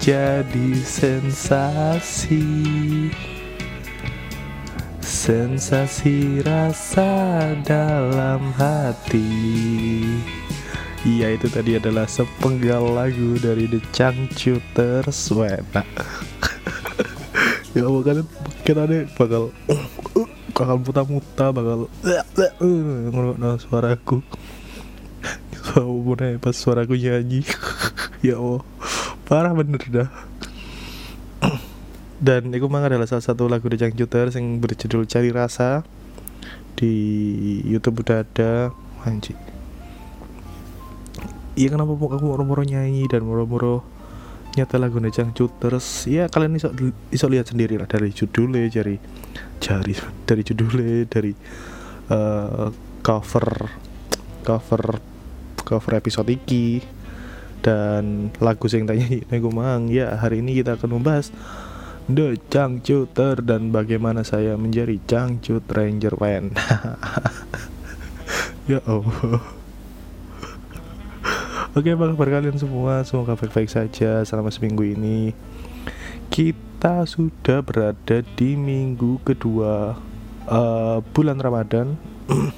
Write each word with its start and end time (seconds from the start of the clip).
berganti 0.00 0.08
jadi 0.08 0.70
sensasi. 0.80 2.46
Sensasi 5.00 6.40
rasa 6.40 7.52
dalam 7.66 8.52
hati. 8.56 9.28
Iya 11.04 11.36
itu 11.36 11.48
tadi 11.48 11.76
adalah 11.76 12.04
sepenggal 12.04 12.92
lagu 12.92 13.40
dari 13.40 13.64
The 13.64 13.80
Changcuters 13.88 15.32
Wena 15.32 15.80
Ya 17.72 17.88
kan 17.88 18.28
kita 18.68 18.84
deh 18.84 19.08
bakal 19.16 19.48
bakal 20.52 20.76
muta-muta 20.76 21.56
bakal 21.56 21.88
ngelok 23.12 23.56
suaraku. 23.64 24.20
Walaupun 25.72 26.36
pas 26.40 26.56
suaraku 26.56 26.96
nyanyi. 26.96 27.44
Ya 28.20 28.36
Allah 28.36 28.60
Parah 29.30 29.54
bener 29.54 29.78
dah. 29.78 30.10
Dan 32.18 32.50
itu 32.50 32.66
memang 32.66 32.90
adalah 32.90 33.06
salah 33.06 33.22
satu 33.22 33.46
lagu 33.46 33.70
The 33.70 33.78
Jangcuter 33.78 34.26
yang 34.34 34.58
berjudul 34.58 35.06
Cari 35.06 35.30
Rasa 35.30 35.86
di 36.74 36.92
YouTube 37.62 38.02
udah 38.02 38.26
ada. 38.26 38.74
Anjing. 39.06 39.38
Iya 41.54 41.78
kenapa 41.78 41.94
aku 41.94 42.26
moro-moro 42.26 42.66
nyanyi 42.66 43.06
dan 43.06 43.22
moro-moro 43.22 43.86
nyata 44.58 44.82
lagu 44.82 44.98
The 44.98 45.14
Jangcuters 45.14 46.10
ya 46.10 46.26
kalian 46.26 46.58
iso, 46.58 46.74
iso 47.14 47.30
lihat 47.30 47.54
sendiri 47.54 47.78
lah 47.78 47.86
dari 47.86 48.10
judulnya 48.10 48.66
dari 48.66 48.98
jari 49.62 49.94
dari 50.26 50.42
judulnya 50.42 51.06
dari 51.06 51.30
uh, 52.10 52.66
cover 52.98 53.46
cover 54.42 54.98
cover 55.62 55.92
episode 55.94 56.34
iki 56.34 56.82
dan 57.60 58.32
lagu 58.40 58.64
yang 58.72 58.88
tanya 58.88 59.04
nego 59.28 59.52
mang 59.52 59.92
ya 59.92 60.16
hari 60.16 60.40
ini 60.40 60.60
kita 60.60 60.80
akan 60.80 61.00
membahas 61.00 61.28
The 62.10 62.34
Changcuter 62.50 63.38
dan 63.38 63.70
bagaimana 63.70 64.26
saya 64.26 64.58
menjadi 64.58 64.98
Changcut 65.06 65.62
Ranger 65.70 66.18
Pen 66.18 66.50
ya 68.70 68.82
Allah. 68.88 69.60
Oke 71.70 71.94
apa 71.94 72.10
kabar 72.10 72.28
kalian 72.34 72.58
semua. 72.58 73.06
Semoga 73.06 73.38
baik-baik 73.38 73.70
saja 73.70 74.26
selama 74.26 74.50
seminggu 74.50 74.82
ini. 74.82 75.30
Kita 76.26 77.06
sudah 77.06 77.62
berada 77.62 78.26
di 78.34 78.58
minggu 78.58 79.22
kedua 79.22 79.94
uh, 80.50 80.98
Bulan 81.14 81.38
Ramadan. 81.38 81.94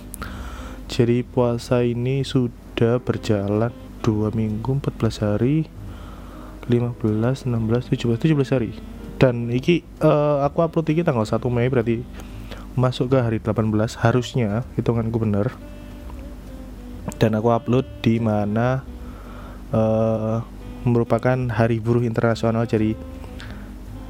Jadi 0.93 1.29
puasa 1.29 1.85
ini 1.85 2.25
sudah 2.25 3.05
berjalan 3.05 3.82
dua 4.03 4.35
minggu 4.35 4.83
14 4.83 5.25
hari 5.25 5.71
15, 6.67 7.47
16, 7.47 7.95
17, 7.95 8.35
17 8.35 8.55
hari. 8.55 8.71
Dan 9.19 9.51
iki 9.55 9.87
uh, 10.03 10.43
aku 10.43 10.67
upload 10.67 10.91
iki 10.91 11.07
tanggal 11.07 11.27
1 11.27 11.39
Mei 11.51 11.71
berarti 11.71 12.03
masuk 12.75 13.15
ke 13.15 13.19
hari 13.23 13.39
18 13.39 13.71
harusnya 14.03 14.67
hitunganku 14.75 15.23
bener. 15.23 15.55
Dan 17.19 17.39
aku 17.39 17.55
upload 17.55 17.87
di 18.03 18.19
mana 18.19 18.83
uh, 19.71 20.43
merupakan 20.83 21.39
hari 21.55 21.79
buruh 21.79 22.03
internasional 22.03 22.67
jadi 22.67 22.99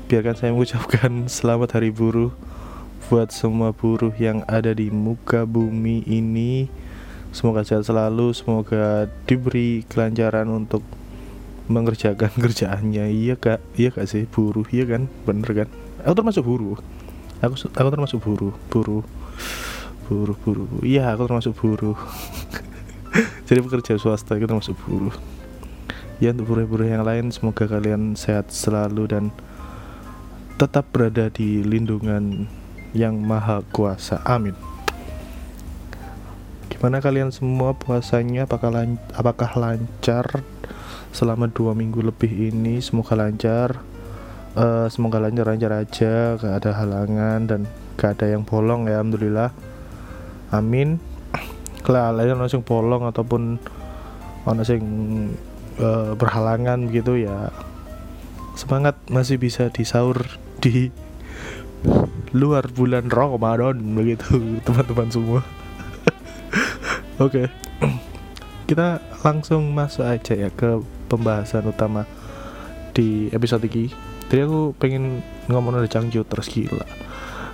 biarkan 0.08 0.36
saya 0.36 0.50
mengucapkan 0.52 1.24
selamat 1.36 1.80
hari 1.80 1.92
buruh 1.92 2.32
buat 3.08 3.28
semua 3.28 3.76
buruh 3.76 4.12
yang 4.16 4.40
ada 4.48 4.72
di 4.72 4.88
muka 4.88 5.44
bumi 5.44 6.00
ini 6.08 6.72
semoga 7.32 7.66
sehat 7.66 7.88
selalu 7.88 8.36
semoga 8.36 9.08
diberi 9.26 9.82
kelancaran 9.88 10.46
untuk 10.52 10.84
mengerjakan 11.66 12.30
kerjaannya. 12.44 13.10
Iya 13.10 13.34
kak. 13.40 13.60
Iya 13.74 13.90
kak 13.90 14.06
sih. 14.06 14.28
Buruh 14.28 14.68
iya 14.70 14.86
kan? 14.86 15.10
Bener 15.26 15.64
kan? 15.64 15.68
Aku 16.06 16.14
termasuk 16.14 16.44
buruh 16.46 16.78
aku 17.42 17.54
aku 17.74 17.88
termasuk 17.90 18.18
buruh 18.22 18.54
buruh 18.70 19.04
buruh 20.06 20.36
buruh 20.46 20.68
iya 20.86 21.10
aku 21.10 21.26
termasuk 21.26 21.52
buruh 21.58 21.98
jadi 23.50 23.58
pekerja 23.58 23.98
swasta 23.98 24.38
itu 24.38 24.46
termasuk 24.46 24.78
buruh 24.86 25.14
ya 26.22 26.30
untuk 26.30 26.54
buruh-buruh 26.54 26.86
yang 26.86 27.02
lain 27.02 27.34
semoga 27.34 27.66
kalian 27.66 28.14
sehat 28.14 28.54
selalu 28.54 29.10
dan 29.10 29.24
tetap 30.54 30.86
berada 30.94 31.26
di 31.34 31.66
lindungan 31.66 32.46
yang 32.94 33.18
maha 33.18 33.66
kuasa. 33.74 34.22
Amin 34.22 34.71
gimana 36.82 36.98
kalian 36.98 37.30
semua 37.30 37.78
puasanya? 37.78 38.50
Apakah 38.50 38.74
lan 38.74 38.98
apakah 39.14 39.54
lancar 39.54 40.42
selama 41.14 41.46
dua 41.46 41.78
minggu 41.78 42.02
lebih 42.02 42.50
ini? 42.50 42.82
Semoga 42.82 43.14
lancar. 43.14 43.78
Uh, 44.58 44.90
semoga 44.90 45.22
lancar 45.22 45.46
lancar 45.46 45.78
aja. 45.78 46.34
Gak 46.42 46.58
ada 46.58 46.74
halangan 46.82 47.46
dan 47.46 47.70
gak 47.94 48.18
ada 48.18 48.34
yang 48.34 48.42
bolong 48.42 48.90
ya 48.90 48.98
alhamdulillah. 48.98 49.54
Amin. 50.50 50.98
Kalau 51.86 52.18
lain 52.18 52.34
langsung 52.34 52.66
bolong 52.66 53.06
ataupun 53.06 53.62
ono 54.42 54.62
sing 54.66 54.82
uh, 55.78 56.18
berhalangan 56.18 56.90
begitu 56.90 57.30
ya 57.30 57.54
semangat 58.58 58.98
masih 59.06 59.38
bisa 59.38 59.70
disaur 59.70 60.18
di 60.58 60.90
luar 62.42 62.66
bulan 62.74 63.06
Ramadan 63.06 63.78
begitu 63.94 64.34
teman-teman 64.66 65.14
semua 65.14 65.61
oke. 67.22 67.42
Kita 68.66 68.98
langsung 69.22 69.70
masuk 69.70 70.02
aja 70.02 70.34
ya 70.34 70.50
ke 70.50 70.82
pembahasan 71.06 71.70
utama 71.70 72.02
di 72.92 73.30
episode 73.32 73.64
ini 73.68 74.12
jadi 74.32 74.48
aku 74.48 74.72
pengen 74.80 75.20
ngomong 75.52 75.76
ada 75.76 75.84
Changju 75.84 76.24
terus 76.24 76.48
gila. 76.48 76.88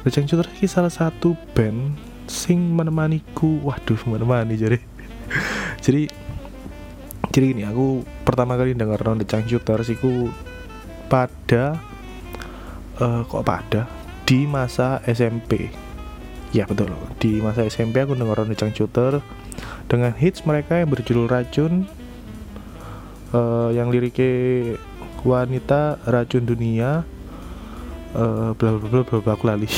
The 0.06 0.14
Changju 0.14 0.38
terus 0.38 0.54
ini 0.62 0.70
salah 0.70 0.94
satu 0.94 1.34
band 1.50 1.98
sing 2.30 2.70
menemaniku. 2.70 3.58
Waduh 3.66 3.98
menemani 4.06 4.54
jadi. 4.54 4.78
Jadi 5.84 6.06
jadi 7.28 7.44
gini 7.54 7.62
aku 7.62 8.02
pertama 8.22 8.54
kali 8.54 8.78
dengar 8.78 9.02
The 9.02 9.26
Changju 9.26 9.58
terus 9.62 9.90
itu 9.90 10.30
pada 11.10 11.82
uh, 13.02 13.22
kok 13.26 13.42
pada? 13.42 13.90
Di 14.22 14.46
masa 14.46 15.02
SMP 15.02 15.66
ya 16.54 16.62
betul. 16.70 16.94
Di 17.18 17.42
masa 17.42 17.66
SMP 17.66 18.06
aku 18.06 18.14
dengar 18.14 18.38
The 18.46 18.54
Changju 18.54 18.86
dengan 19.88 20.12
hits 20.12 20.44
mereka 20.44 20.80
yang 20.80 20.90
berjudul 20.92 21.26
Racun 21.26 21.88
uh, 23.32 23.70
yang 23.72 23.88
liriknya 23.92 24.76
wanita 25.26 25.98
racun 26.06 26.46
dunia 26.46 27.02
uh, 28.14 28.50
bla 28.54 28.78
bla 28.78 29.02
bla 29.02 29.18
bla 29.20 29.32
aku 29.34 29.44
lali. 29.48 29.68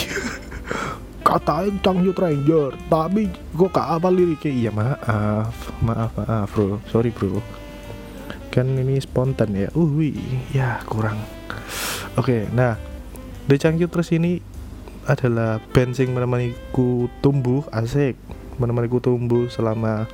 Katain 1.27 1.79
Ranger 1.85 2.75
tapi 2.91 3.31
kok 3.55 3.71
gak 3.71 3.89
apa 4.01 4.09
liriknya? 4.11 4.51
Iya 4.51 4.71
maaf 4.75 5.55
maaf 5.79 6.11
maaf 6.19 6.49
bro. 6.51 6.83
Sorry 6.91 7.15
bro. 7.15 7.39
Kan 8.51 8.75
ini 8.75 8.99
spontan 8.99 9.55
ya. 9.55 9.71
Uh 9.79 10.11
ya 10.51 10.83
kurang. 10.87 11.23
Oke 12.19 12.43
okay, 12.43 12.43
nah 12.51 12.75
The 13.47 13.57
Changyut 13.59 13.95
terus 13.95 14.11
ini 14.11 14.43
adalah 15.07 15.63
band 15.71 15.97
yang 15.97 16.15
menemaniku 16.15 17.11
tumbuh 17.23 17.67
asik 17.71 18.19
menemaniku 18.61 19.01
tumbuh 19.01 19.49
selama 19.49 20.05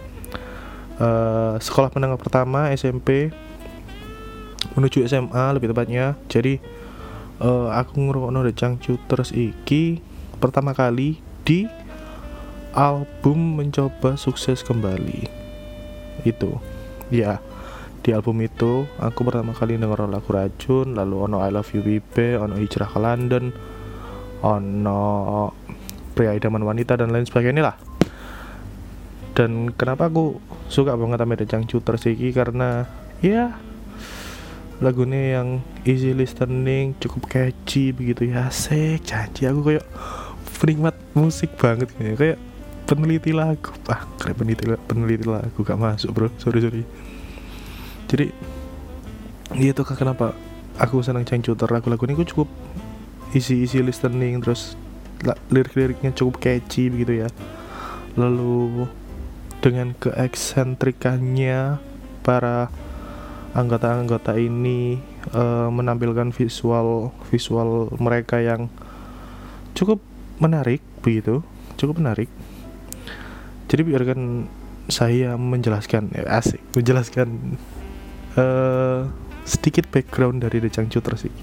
uh, 1.03 1.59
sekolah 1.59 1.91
menengah 1.93 2.17
pertama 2.17 2.71
SMP 2.73 3.35
menuju 4.79 5.03
SMA 5.05 5.45
lebih 5.53 5.75
tepatnya. 5.75 6.15
Jadi 6.31 6.63
uh, 7.43 7.75
aku 7.75 8.07
ngerokok 8.07 8.31
The 8.47 8.55
Changchu 8.55 8.95
terus 9.11 9.35
iki 9.35 10.01
pertama 10.39 10.73
kali 10.73 11.19
di 11.43 11.67
album 12.73 13.59
mencoba 13.59 14.15
sukses 14.15 14.63
kembali. 14.63 15.27
Itu. 16.25 16.63
Ya 17.11 17.43
di 18.07 18.15
album 18.15 18.39
itu 18.39 18.87
aku 19.03 19.27
pertama 19.27 19.51
kali 19.51 19.75
denger 19.83 20.07
lagu 20.07 20.31
racun 20.31 20.95
lalu 20.95 21.27
ono 21.27 21.43
I 21.43 21.51
Love 21.51 21.75
You 21.75 21.83
Bibe 21.83 22.39
ono 22.39 22.55
hijrah 22.55 22.87
ke 22.87 23.03
London 23.03 23.51
ono 24.47 25.03
pria 26.15 26.31
idaman 26.39 26.63
wanita 26.63 26.95
dan 26.95 27.11
lain 27.11 27.27
sebagainya 27.27 27.67
lah 27.67 27.77
dan 29.37 29.69
kenapa 29.77 30.09
aku 30.09 30.41
suka 30.73 30.97
banget 30.97 31.21
sama 31.21 31.37
The 31.37 31.45
Changcuter 31.45 32.01
Siki 32.01 32.33
karena 32.33 32.89
ya 33.21 33.53
lagunya 34.81 35.37
yang 35.37 35.61
easy 35.85 36.17
listening 36.17 36.97
cukup 36.97 37.29
catchy 37.29 37.93
begitu 37.93 38.33
ya. 38.33 38.49
Asik 38.49 39.05
janji 39.05 39.45
aku 39.45 39.61
kayak 39.61 39.85
penikmat 40.57 40.97
musik 41.13 41.53
banget 41.61 41.93
ya 42.01 42.17
kayak 42.17 42.39
peneliti 42.89 43.37
lagu. 43.37 43.77
Ah 43.93 44.09
kayak 44.17 44.41
peneliti 44.41 44.65
peneliti 44.89 45.29
lagu 45.29 45.61
gak 45.61 45.77
masuk 45.77 46.17
bro. 46.17 46.29
Sorry 46.41 46.65
sorry. 46.65 46.83
Jadi 48.09 48.33
itu 49.53 49.81
kak 49.85 50.01
kenapa 50.01 50.33
aku 50.81 51.05
senang 51.05 51.29
Changcuter 51.29 51.69
lagu-lagu 51.69 52.09
ini 52.09 52.25
cukup 52.25 52.49
easy 53.37 53.69
easy 53.69 53.85
listening 53.85 54.41
terus 54.41 54.81
lirik-liriknya 55.53 56.17
cukup 56.17 56.41
catchy 56.41 56.89
begitu 56.89 57.21
ya. 57.21 57.29
Lalu 58.17 58.89
dengan 59.67 59.99
keeksentrikannya 59.99 61.83
para 62.23 62.71
anggota-anggota 63.51 64.39
ini 64.39 65.03
uh, 65.35 65.67
menampilkan 65.75 66.31
visual 66.31 67.11
visual 67.35 67.91
mereka 67.99 68.39
yang 68.39 68.71
cukup 69.75 69.99
menarik 70.39 70.79
begitu. 71.03 71.43
Cukup 71.75 71.99
menarik. 71.99 72.31
Jadi 73.67 73.83
biarkan 73.83 74.47
saya 74.87 75.35
menjelaskan 75.35 76.15
ya, 76.15 76.23
asik 76.39 76.63
menjelaskan 76.79 77.59
uh, 78.39 79.11
sedikit 79.43 79.91
background 79.91 80.47
dari 80.47 80.63
The 80.63 80.71
Changcuters 80.71 81.27
ini 81.27 81.43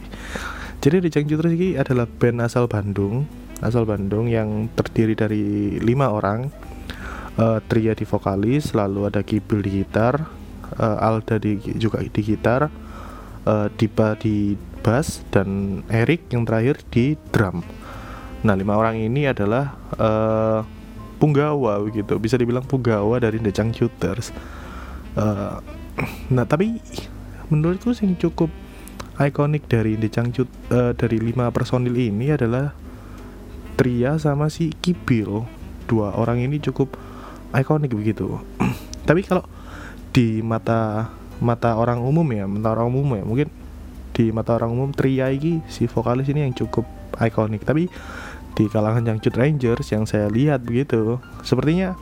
jadi 0.79 1.03
The 1.03 1.11
Changcuters 1.11 1.51
ini 1.51 1.75
adalah 1.75 2.07
band 2.07 2.39
asal 2.39 2.71
Bandung 2.71 3.27
asal 3.59 3.83
Bandung 3.83 4.31
yang 4.31 4.71
terdiri 4.75 5.15
dari 5.15 5.75
lima 5.83 6.11
orang 6.11 6.47
uh, 7.37 7.59
Tria 7.65 7.93
di 7.97 8.05
vokalis 8.05 8.73
lalu 8.73 9.09
ada 9.09 9.21
Kibil 9.21 9.61
di 9.63 9.71
gitar 9.81 10.27
uh, 10.77 10.97
Alda 11.07 11.37
di, 11.37 11.57
juga 11.77 12.01
di 12.01 12.21
gitar 12.21 12.69
uh, 13.45 13.67
Dipa 13.73 14.17
di 14.17 14.57
bass 14.83 15.23
dan 15.31 15.81
Erik 15.87 16.27
yang 16.35 16.43
terakhir 16.43 16.83
di 16.91 17.15
drum. 17.31 17.63
Nah 18.43 18.55
lima 18.59 18.75
orang 18.75 18.99
ini 18.99 19.23
adalah 19.23 19.79
uh, 19.95 20.59
punggawa 21.17 21.79
begitu. 21.79 22.19
Bisa 22.19 22.35
dibilang 22.35 22.67
punggawa 22.67 23.23
dari 23.23 23.39
The 23.39 23.51
Changcuters 23.55 24.35
uh, 25.17 25.61
nah 26.33 26.45
tapi 26.49 26.81
menurutku 27.53 27.93
sing 27.93 28.17
cukup 28.17 28.49
ikonik 29.21 29.69
dari 29.69 29.93
The 29.93 30.09
Changcut 30.09 30.49
uh, 30.73 30.97
dari 30.97 31.21
lima 31.21 31.53
personil 31.53 31.93
ini 31.93 32.33
adalah 32.33 32.73
Tria 33.73 34.17
sama 34.21 34.53
si 34.53 34.69
Kibil. 34.69 35.45
Dua 35.89 36.13
orang 36.17 36.41
ini 36.41 36.61
cukup 36.61 36.93
ikonik 37.53 37.93
begitu. 37.93 38.41
Tapi 39.07 39.21
kalau 39.23 39.45
di 40.13 40.41
mata 40.41 41.09
mata 41.41 41.75
orang 41.75 41.99
umum 41.99 42.25
ya 42.29 42.45
mata 42.45 42.69
orang 42.77 42.87
umum 42.93 43.09
ya 43.17 43.23
mungkin 43.25 43.49
di 44.13 44.29
mata 44.29 44.53
orang 44.53 44.71
umum 44.71 44.89
Tria 44.93 45.33
ini 45.33 45.65
si 45.65 45.89
vokalis 45.89 46.29
ini 46.29 46.45
yang 46.45 46.53
cukup 46.53 46.85
ikonik. 47.17 47.65
Tapi 47.65 47.89
di 48.53 48.69
kalangan 48.69 49.01
yang 49.01 49.17
Cut 49.17 49.33
Rangers 49.33 49.89
yang 49.89 50.05
saya 50.05 50.29
lihat 50.29 50.61
begitu 50.61 51.17
sepertinya 51.41 51.97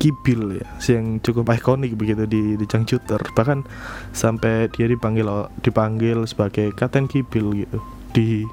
Kibil 0.00 0.56
ya 0.56 0.66
yang 0.88 1.20
cukup 1.20 1.52
ikonik 1.52 1.92
begitu 1.92 2.24
di 2.24 2.56
di 2.56 2.64
Jangcuter 2.64 3.20
bahkan 3.36 3.68
sampai 4.16 4.72
dia 4.72 4.88
dipanggil 4.88 5.28
dipanggil 5.60 6.24
sebagai 6.24 6.72
Kapten 6.72 7.04
Kibil 7.04 7.68
gitu 7.68 7.78
di 8.16 8.48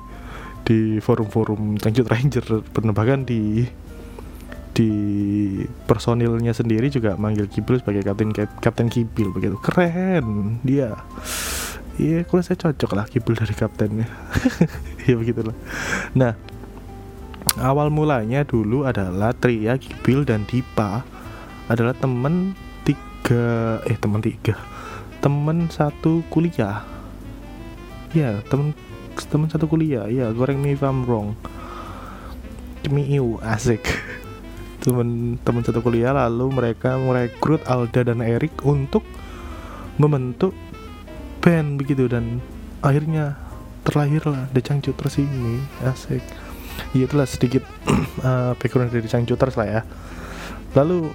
di 0.68 1.00
forum-forum 1.00 1.80
Cangcut 1.80 2.12
Ranger 2.12 2.68
pernah 2.76 2.92
bahkan 2.92 3.24
di 3.24 3.64
di 4.78 4.94
personilnya 5.90 6.54
sendiri 6.54 6.94
juga 6.94 7.18
manggil 7.18 7.50
Kibil 7.50 7.82
sebagai 7.82 8.06
kapten 8.06 8.30
kapten 8.62 8.88
Kibil 8.94 9.34
begitu. 9.34 9.58
Keren 9.58 10.62
dia. 10.62 11.02
Iya 11.98 12.22
kalau 12.30 12.46
saya 12.46 12.62
cocok 12.62 12.94
lah 12.94 13.10
Kibil 13.10 13.34
dari 13.34 13.58
kaptennya. 13.58 14.06
Ya 15.10 15.16
begitulah. 15.18 15.56
Nah 16.14 16.38
awal 17.58 17.90
mulanya 17.90 18.46
dulu 18.46 18.86
adalah 18.86 19.34
Tria 19.34 19.82
Kibil 19.82 20.28
dan 20.28 20.46
Dipa 20.46 21.02
adalah 21.72 21.98
temen 21.98 22.54
tiga 22.86 23.82
eh 23.90 23.98
teman 23.98 24.22
tiga. 24.22 24.62
Temen 25.26 25.74
satu 25.74 26.22
kuliah. 26.30 26.86
Ya 28.14 28.46
temen 28.46 28.78
teman 29.34 29.50
satu 29.50 29.66
kuliah. 29.66 30.06
Ya 30.06 30.30
goreng 30.30 30.62
me 30.62 30.78
if 30.78 30.86
I'm 30.86 31.02
wrong. 31.02 31.34
Iu 32.86 33.42
asik 33.42 34.07
teman 34.88 35.36
teman 35.44 35.68
satu 35.68 35.84
kuliah 35.84 36.16
lalu 36.16 36.48
mereka 36.48 36.96
merekrut 36.96 37.60
Alda 37.68 38.08
dan 38.08 38.24
Erik 38.24 38.64
untuk 38.64 39.04
membentuk 40.00 40.56
band 41.44 41.76
begitu 41.76 42.08
dan 42.08 42.40
akhirnya 42.80 43.36
terlahirlah 43.84 44.48
The 44.56 44.64
Changcuters 44.64 45.20
ini. 45.20 45.60
Asik. 45.84 46.24
Ya 46.96 47.04
itulah 47.04 47.28
sedikit 47.28 47.68
uh, 48.24 48.56
background 48.64 48.96
dari 48.96 49.12
Changcuters 49.12 49.60
lah 49.60 49.68
ya. 49.68 49.82
Lalu 50.72 51.12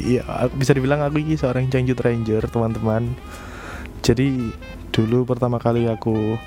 iya 0.00 0.24
bisa 0.60 0.72
dibilang 0.72 1.04
aku 1.04 1.20
ini 1.20 1.36
seorang 1.36 1.68
Changcut 1.68 2.00
Ranger 2.00 2.48
teman-teman. 2.48 3.12
Jadi 4.00 4.48
dulu 4.96 5.28
pertama 5.28 5.60
kali 5.60 5.92
aku 5.92 6.40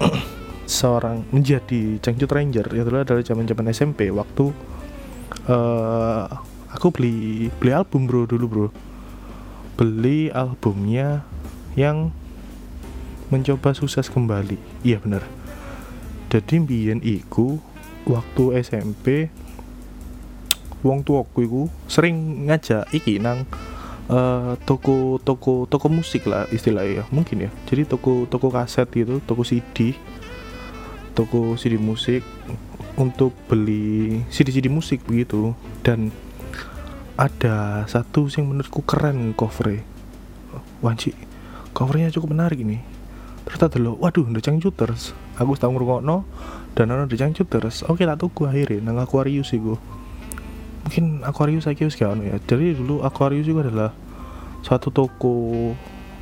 seorang 0.66 1.22
menjadi 1.30 2.02
Cangcut 2.02 2.30
Ranger 2.30 2.66
itu 2.74 2.90
adalah 2.90 3.22
zaman 3.22 3.46
zaman 3.46 3.70
SMP 3.70 4.10
waktu 4.10 4.50
uh, 5.46 6.26
aku 6.74 6.90
beli 6.90 7.48
beli 7.62 7.72
album 7.72 8.10
bro 8.10 8.26
dulu 8.26 8.46
bro. 8.46 8.68
Beli 9.78 10.28
albumnya 10.34 11.22
yang 11.78 12.10
mencoba 13.30 13.72
sukses 13.72 14.10
kembali. 14.10 14.58
Iya 14.82 14.98
bener. 15.00 15.22
Jadi 16.26 16.58
mbien 16.58 16.98
iku 17.00 17.62
waktu 18.06 18.58
SMP 18.66 19.30
wong 20.82 21.02
tuaku 21.06 21.38
iku 21.46 21.62
sering 21.90 22.46
ngajak 22.46 22.86
iki 22.94 23.18
nang 23.18 23.46
uh, 24.10 24.54
toko 24.66 25.18
toko 25.22 25.66
toko 25.66 25.86
musik 25.90 26.26
lah 26.26 26.46
istilahnya 26.50 27.02
ya 27.02 27.04
mungkin 27.14 27.46
ya. 27.46 27.50
Jadi 27.70 27.86
toko 27.86 28.26
toko 28.26 28.50
kaset 28.50 28.88
gitu 28.90 29.22
toko 29.22 29.46
CD 29.46 29.94
toko 31.16 31.56
CD 31.56 31.80
musik 31.80 32.20
untuk 33.00 33.32
beli 33.48 34.20
CD 34.28 34.52
CD 34.52 34.68
musik 34.68 35.00
begitu. 35.08 35.56
Dan 35.80 36.12
ada 37.16 37.88
satu 37.88 38.28
yang 38.28 38.52
menurutku 38.52 38.84
keren 38.84 39.32
covernya. 39.32 39.80
Wanci 40.84 41.16
covernya 41.72 42.12
cukup 42.12 42.36
menarik 42.36 42.60
ini. 42.60 42.80
Terus 43.48 43.60
ada 43.62 43.78
lo 43.80 43.96
waduh 43.96 44.26
The 44.26 44.42
Changcuters 44.42 45.14
aku 45.36 45.54
tahu 45.54 45.76
no 46.00 46.24
dan 46.72 46.90
ada 46.90 47.04
The 47.04 47.14
Changcuters 47.20 47.84
oke 47.86 48.00
tak 48.00 48.18
tuku 48.18 48.48
akhirnya 48.48 48.90
nang 48.90 48.98
Aquarius 48.98 49.52
sih 49.52 49.60
gue 49.60 49.76
mungkin 50.82 51.22
Aquarius 51.22 51.68
saya 51.68 51.78
kira 51.78 51.92
sekarang 51.92 52.26
ya. 52.26 52.42
Jadi 52.42 52.74
dulu 52.74 53.04
Aquarius 53.04 53.46
juga 53.46 53.68
adalah 53.68 53.90
satu 54.66 54.90
toko 54.90 55.34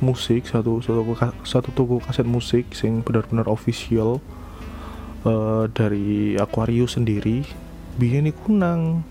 musik 0.03 0.45
satu 0.45 0.83
satu 0.83 1.01
toko 1.01 1.13
satu 1.47 1.69
toko 1.73 1.95
kaset 2.03 2.27
musik 2.27 2.69
yang 2.83 3.01
benar-benar 3.01 3.47
official 3.49 4.19
uh, 5.25 5.65
dari 5.73 6.37
Aquarius 6.37 6.95
sendiri 6.95 7.43
biar 7.95 8.23
iku 8.27 8.51
nang 8.53 9.07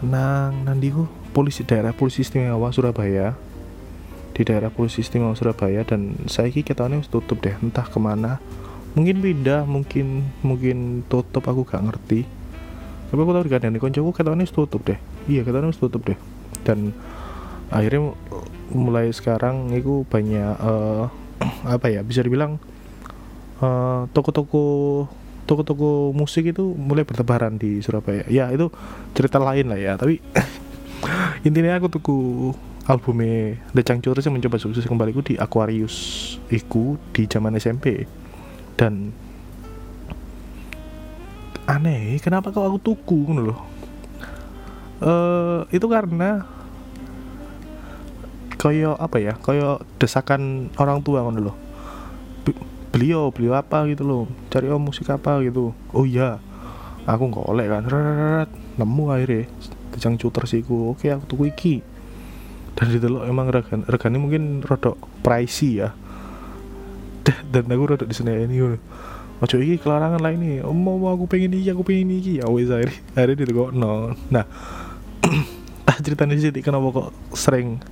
nang 0.00 0.64
nanti 0.64 0.88
ku 0.88 1.04
polisi 1.30 1.62
daerah 1.62 1.94
polisi 1.94 2.26
istimewa 2.26 2.72
Surabaya. 2.74 3.36
Di 4.34 4.46
daerah 4.46 4.72
polisi 4.72 5.04
istimewa 5.04 5.36
Surabaya 5.36 5.84
dan 5.84 6.16
saya 6.26 6.48
kita 6.48 6.88
ini 6.88 7.04
tutup 7.06 7.38
deh 7.44 7.54
entah 7.60 7.84
ke 7.84 7.98
mana. 8.00 8.40
Mungkin 8.96 9.22
pindah 9.22 9.68
mungkin 9.68 10.26
mungkin 10.42 11.06
tutup 11.06 11.46
aku 11.46 11.62
gak 11.68 11.84
ngerti. 11.86 12.26
Tapi 13.10 13.20
aku 13.20 13.30
tahu 13.36 13.44
di 13.46 13.52
kandang 13.52 13.78
koncoku 13.78 14.10
katanya 14.16 14.48
tutup 14.48 14.80
deh. 14.82 14.98
Iya 15.28 15.44
katanya 15.44 15.70
tutup 15.76 16.02
deh. 16.08 16.18
Dan 16.64 16.96
akhirnya 17.68 18.16
mulai 18.72 19.12
sekarang 19.12 19.76
itu 19.76 20.08
banyak 20.08 20.56
uh, 20.58 21.12
apa 21.74 21.86
ya 21.92 22.00
bisa 22.00 22.24
dibilang 22.24 22.56
uh, 23.60 24.08
toko-toko 24.12 25.06
toko-toko 25.48 26.14
musik 26.14 26.54
itu 26.54 26.62
mulai 26.78 27.02
bertebaran 27.02 27.58
di 27.58 27.82
Surabaya. 27.82 28.22
Ya 28.30 28.48
itu 28.54 28.70
cerita 29.16 29.40
lain 29.40 29.70
lah 29.70 29.78
ya 29.80 29.92
tapi 29.96 30.22
intinya 31.46 31.76
aku 31.80 31.88
tuku 31.90 32.18
albumnya 32.86 33.60
The 33.76 33.82
Changcures 33.86 34.26
yang 34.26 34.36
mencoba 34.38 34.58
sukses 34.58 34.86
kembali 34.86 35.14
di 35.22 35.34
Aquarius 35.38 35.96
iku 36.50 36.98
di 37.14 37.30
zaman 37.30 37.54
SMP 37.58 38.08
dan 38.74 39.14
aneh 41.70 42.18
kenapa 42.18 42.50
kok 42.50 42.66
aku 42.66 42.78
tuku 42.82 43.18
loh 43.38 43.60
uh, 45.04 45.62
itu 45.70 45.86
karena 45.86 46.42
koyo 48.60 48.92
apa 49.00 49.16
ya? 49.16 49.32
Koyo 49.40 49.80
desakan 49.96 50.68
orang 50.76 51.00
tua 51.00 51.24
ngono 51.24 51.40
loh 51.40 51.69
beliau 52.90 53.30
beliau 53.30 53.54
apa 53.58 53.86
gitu 53.90 54.02
loh. 54.06 54.22
Cari 54.50 54.66
oh 54.70 54.82
musik 54.82 55.08
apa 55.10 55.40
gitu. 55.46 55.72
Oh 55.94 56.04
iya 56.04 56.42
aku 57.06 57.22
nggak 57.30 57.46
oleh 57.46 57.66
kan 57.70 57.82
nemu 58.78 59.04
akhirnya. 59.10 59.46
Kejang 59.90 60.14
cuter 60.18 60.44
siku 60.46 60.94
oke 60.94 61.06
aku 61.06 61.24
tuku 61.26 61.44
iki. 61.50 61.74
Dan 62.74 62.94
itu 62.94 63.06
loh 63.10 63.26
emang 63.26 63.50
regan 63.50 63.82
regane 63.86 64.16
mungkin 64.18 64.62
rodok 64.62 64.98
pricey 65.22 65.82
ya. 65.82 65.94
Dan 67.52 67.66
aku 67.70 67.96
rodok 67.96 68.06
di 68.10 68.14
sini 68.14 68.46
ini 68.46 68.62
ojo 69.40 69.56
iki 69.56 69.80
kelarangan 69.80 70.20
lah 70.20 70.32
ini. 70.36 70.60
Oh, 70.60 70.76
mau 70.76 71.00
aku 71.10 71.26
pengen 71.26 71.56
iki 71.56 71.72
aku 71.72 71.82
pengen 71.82 72.14
iki. 72.18 72.42
Ya 72.42 72.46
wes 72.46 72.70
akhirnya 72.70 72.98
akhirnya 73.16 73.54
kok 73.54 73.70
no 73.74 74.14
nah 74.30 74.44
tak 75.90 76.06
ceritanya 76.06 76.38
sih 76.38 76.54
kenapa 76.62 76.86
kok 76.94 77.08
sering 77.34 77.82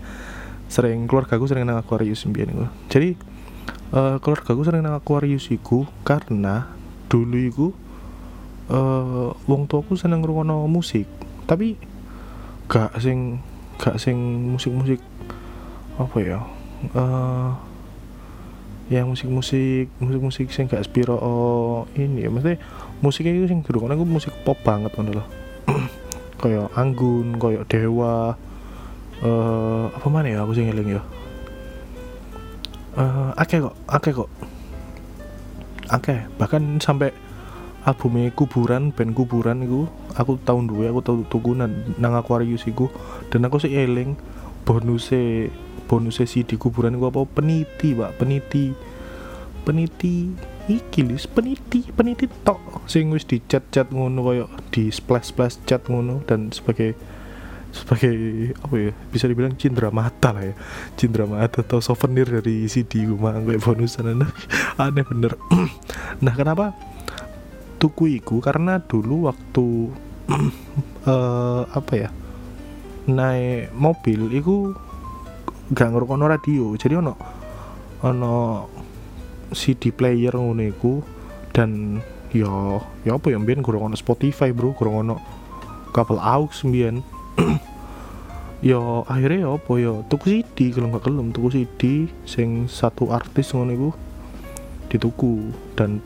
sering 0.68 1.08
keluarga 1.08 1.40
aku 1.40 1.48
sering 1.48 1.64
nang 1.64 1.80
Aquarius 1.80 2.28
mbiyen 2.28 2.68
jadi 2.92 3.16
uh, 3.92 4.16
keluarga 4.20 4.52
aku 4.52 4.62
sering 4.64 4.82
nang 4.84 4.96
Aquarius 4.96 5.48
iku 5.52 5.88
karena 6.04 6.68
dulu 7.08 7.36
iku 7.38 7.66
uh, 8.72 9.32
wong 9.48 9.68
tuaku 9.68 9.96
seneng 9.96 10.24
ngrungokno 10.24 10.68
musik. 10.68 11.08
Tapi 11.48 11.76
gak 12.68 13.00
sing 13.00 13.40
gak 13.80 13.96
sing 13.96 14.16
musik-musik 14.52 15.00
apa 15.98 16.16
ya 16.20 16.38
eh 16.94 17.50
ya 18.88 19.02
musik-musik 19.04 19.90
musik-musik 19.98 20.46
sing 20.52 20.68
gak 20.68 20.84
spiro 20.84 21.16
oh, 21.16 21.88
ini 21.96 22.24
ya. 22.24 22.30
Maksudnya 22.32 22.58
musiknya 23.00 23.32
itu 23.36 23.46
sing 23.48 23.60
dulu 23.64 23.88
aku 23.88 24.04
musik 24.04 24.32
pop 24.44 24.58
banget 24.66 24.92
kan 24.92 25.08
loh 25.08 25.26
kayak 26.38 26.70
Anggun 26.78 27.36
kayak 27.36 27.66
Dewa 27.66 28.38
eh 29.18 29.84
apa 29.90 30.06
mana 30.06 30.30
ya 30.30 30.46
aku 30.46 30.54
sing 30.54 30.70
ngeling 30.70 30.98
ya 30.98 31.02
eh 32.96 33.30
akeh 33.36 33.58
kok 33.60 33.76
akeh 33.90 34.12
kok. 34.14 34.30
Akeh 35.88 36.28
bahkan 36.40 36.80
sampai 36.80 37.12
albumnya 37.84 38.28
kuburan 38.36 38.92
band 38.92 39.16
kuburan 39.16 39.64
itu 39.64 39.88
aku 40.12 40.36
tahun 40.44 40.68
dua 40.68 40.92
aku 40.92 41.00
tahu 41.00 41.16
tuku 41.28 41.56
nang, 41.56 41.72
nang 41.96 42.16
Aquarius 42.16 42.68
iku. 42.68 42.92
Dan 43.32 43.48
aku 43.48 43.60
sih 43.60 43.72
eling 43.72 44.16
bonusnya 44.68 45.48
bonusnya 45.88 46.28
CD 46.28 46.60
kuburan 46.60 46.96
iku 46.96 47.08
apa? 47.12 47.24
Peniti 47.28 47.96
pak 47.96 48.16
peniti. 48.20 48.72
Peniti 49.64 50.32
iki 50.68 51.00
lis 51.04 51.28
peniti 51.28 51.88
peniti 51.92 52.24
tok. 52.44 52.88
Sing 52.88 53.12
wis 53.12 53.24
dicat 53.28 53.68
cat 53.68 53.88
ngono 53.92 54.20
koyo 54.24 54.44
di 54.72 54.88
splash 54.88 55.32
splash 55.32 55.60
cat 55.64 55.88
ngono 55.88 56.24
dan 56.24 56.52
sebagai 56.52 56.96
sebagai 57.68 58.16
apa 58.64 58.74
ya 58.80 58.92
bisa 59.12 59.28
dibilang 59.28 59.54
cindera 59.54 59.92
mata 59.92 60.32
lah 60.32 60.44
ya. 60.44 60.54
Cindera 60.96 61.28
mata 61.28 61.60
atau 61.60 61.78
souvenir 61.80 62.28
dari 62.28 62.64
CD 62.66 63.04
gue 63.04 63.18
mah 63.18 63.38
kayak 63.44 63.62
bonusan 63.62 64.24
aneh 64.78 65.04
bener. 65.04 65.32
Nah 66.24 66.34
kenapa? 66.34 66.74
Tuku 67.78 68.18
iku 68.18 68.42
karena 68.42 68.82
dulu 68.82 69.30
waktu 69.30 69.66
uh, 71.06 71.62
apa 71.78 71.92
ya 71.94 72.10
naik 73.08 73.72
mobil 73.72 74.28
iku 74.34 74.74
gak 75.72 75.92
ngerokok 75.92 76.26
radio. 76.26 76.74
Jadi 76.74 76.94
ono 76.98 77.14
ono 78.02 78.36
CD 79.52 79.90
player 79.90 80.36
ngono 80.36 80.62
dan 81.52 82.00
yo 82.30 82.78
yo 83.08 83.10
apa 83.16 83.32
yang 83.32 83.48
biyen 83.48 83.64
kurang 83.64 83.92
ono 83.92 83.96
Spotify 83.96 84.52
bro 84.52 84.76
kurang 84.76 85.08
ono 85.08 85.16
kabel 85.96 86.20
aux 86.20 86.52
mbiyen 86.62 87.00
yo 88.68 89.06
akhirnya 89.06 89.46
yo 89.46 89.50
apa 89.62 89.72
yo 89.78 89.92
tuku 90.10 90.42
CD 90.42 90.74
kalau 90.74 90.90
nggak 90.90 91.04
kelem 91.06 91.30
tuku 91.30 91.48
CD 91.54 91.82
sing 92.26 92.66
satu 92.66 93.14
artis 93.14 93.54
ngono 93.54 93.70
iku 93.74 93.90
dituku. 94.90 95.54
Dan 95.78 96.02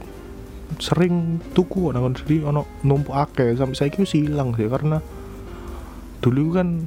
sering 0.76 1.40
tuku 1.56 1.92
nang 1.92 2.12
jadi 2.12 2.48
ono 2.52 2.68
numpuk 2.84 3.16
akeh. 3.16 3.56
Sampai 3.56 3.76
saya 3.76 3.88
kira 3.88 4.04
hilang 4.04 4.52
sih 4.56 4.68
karena 4.68 5.00
dulu 6.22 6.54
kan 6.54 6.86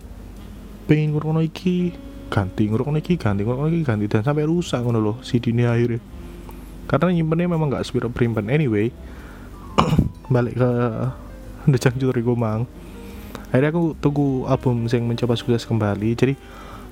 pengen 0.85 1.17
ngurung 1.17 1.41
iki 1.41 1.91
ganti 2.29 2.69
ngurung 2.69 2.95
iki 2.95 3.17
ganti 3.17 3.41
ngurung 3.43 3.67
iki 3.73 3.83
ganti 3.83 4.05
dan 4.07 4.21
sampai 4.21 4.45
rusak 4.45 4.79
ngono 4.85 4.99
loh 5.01 5.17
CD 5.25 5.49
ini 5.49 5.65
akhirnya. 5.65 6.01
Karena 6.85 7.09
nyimpennya 7.09 7.49
memang 7.49 7.73
nggak 7.73 7.85
sepiro 7.85 8.13
perimpan 8.13 8.45
anyway 8.45 8.93
balik 10.33 10.53
ke 10.53 10.71
The 11.65 11.77
Cangcut 11.81 12.21
Mang 12.37 12.69
akhirnya 13.55 13.71
aku 13.71 13.95
tunggu 14.03 14.43
album 14.51 14.83
yang 14.91 15.07
mencoba 15.07 15.39
sukses 15.39 15.63
kembali. 15.63 16.11
Jadi 16.11 16.35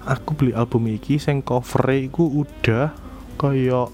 aku 0.07 0.31
beli 0.31 0.55
album 0.55 0.87
iki 0.87 1.19
sing 1.19 1.43
cover 1.43 1.91
iku 1.91 2.23
udah 2.23 2.95
kayak 3.35 3.91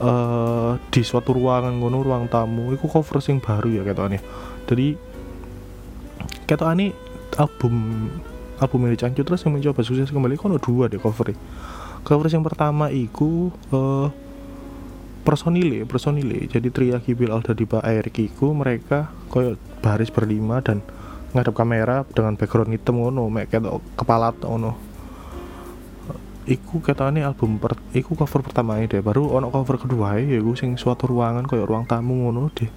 uh, 0.00 0.80
di 0.88 1.02
suatu 1.04 1.36
ruangan 1.36 1.76
ngono 1.76 2.00
ruang 2.00 2.24
tamu. 2.32 2.72
Itu 2.72 2.88
cover 2.88 3.20
sing 3.20 3.36
baru 3.36 3.68
ya 3.68 3.82
ketokane. 3.84 4.24
Jadi 4.64 4.96
ketokane 6.48 6.96
album 7.36 8.08
album 8.64 8.80
ini 8.88 8.96
Cangcut 8.96 9.28
terus 9.28 9.44
yang 9.44 9.60
mencoba 9.60 9.84
sukses 9.84 10.08
kembali 10.08 10.40
kono 10.40 10.56
dua 10.56 10.88
deh 10.88 10.96
cover 10.96 11.36
cover 12.00 12.26
yang 12.32 12.40
pertama 12.40 12.88
iku 12.88 13.52
uh, 13.76 14.08
personile 15.20 15.84
personile. 15.84 16.48
Jadi 16.48 16.68
Tria 16.72 16.96
Kibil 16.96 17.28
Alda 17.28 17.52
Dipa 17.52 17.84
Erik 17.84 18.24
iku 18.24 18.56
mereka 18.56 19.12
koyo 19.28 19.60
baris 19.84 20.08
berlima 20.08 20.64
dan 20.64 20.80
ngadep 21.34 21.54
kamera 21.54 22.06
dengan 22.14 22.38
background 22.38 22.70
hitam 22.70 23.02
ngono 23.02 23.26
mek 23.26 23.50
ketok 23.50 23.82
kepala 23.98 24.30
ngono. 24.38 24.94
Iku 26.44 26.78
ketane 26.84 27.24
album 27.24 27.56
per, 27.56 27.74
iku 27.96 28.14
cover 28.14 28.44
pertama 28.44 28.78
deh 28.78 29.00
baru 29.02 29.34
ono 29.34 29.50
cover 29.50 29.80
kedua 29.80 30.20
ya 30.20 30.38
iku 30.38 30.54
sing 30.54 30.78
suatu 30.78 31.10
ruangan 31.10 31.42
koyo 31.48 31.66
ruang 31.66 31.90
tamu 31.90 32.30
ngono 32.30 32.54
deh. 32.54 32.70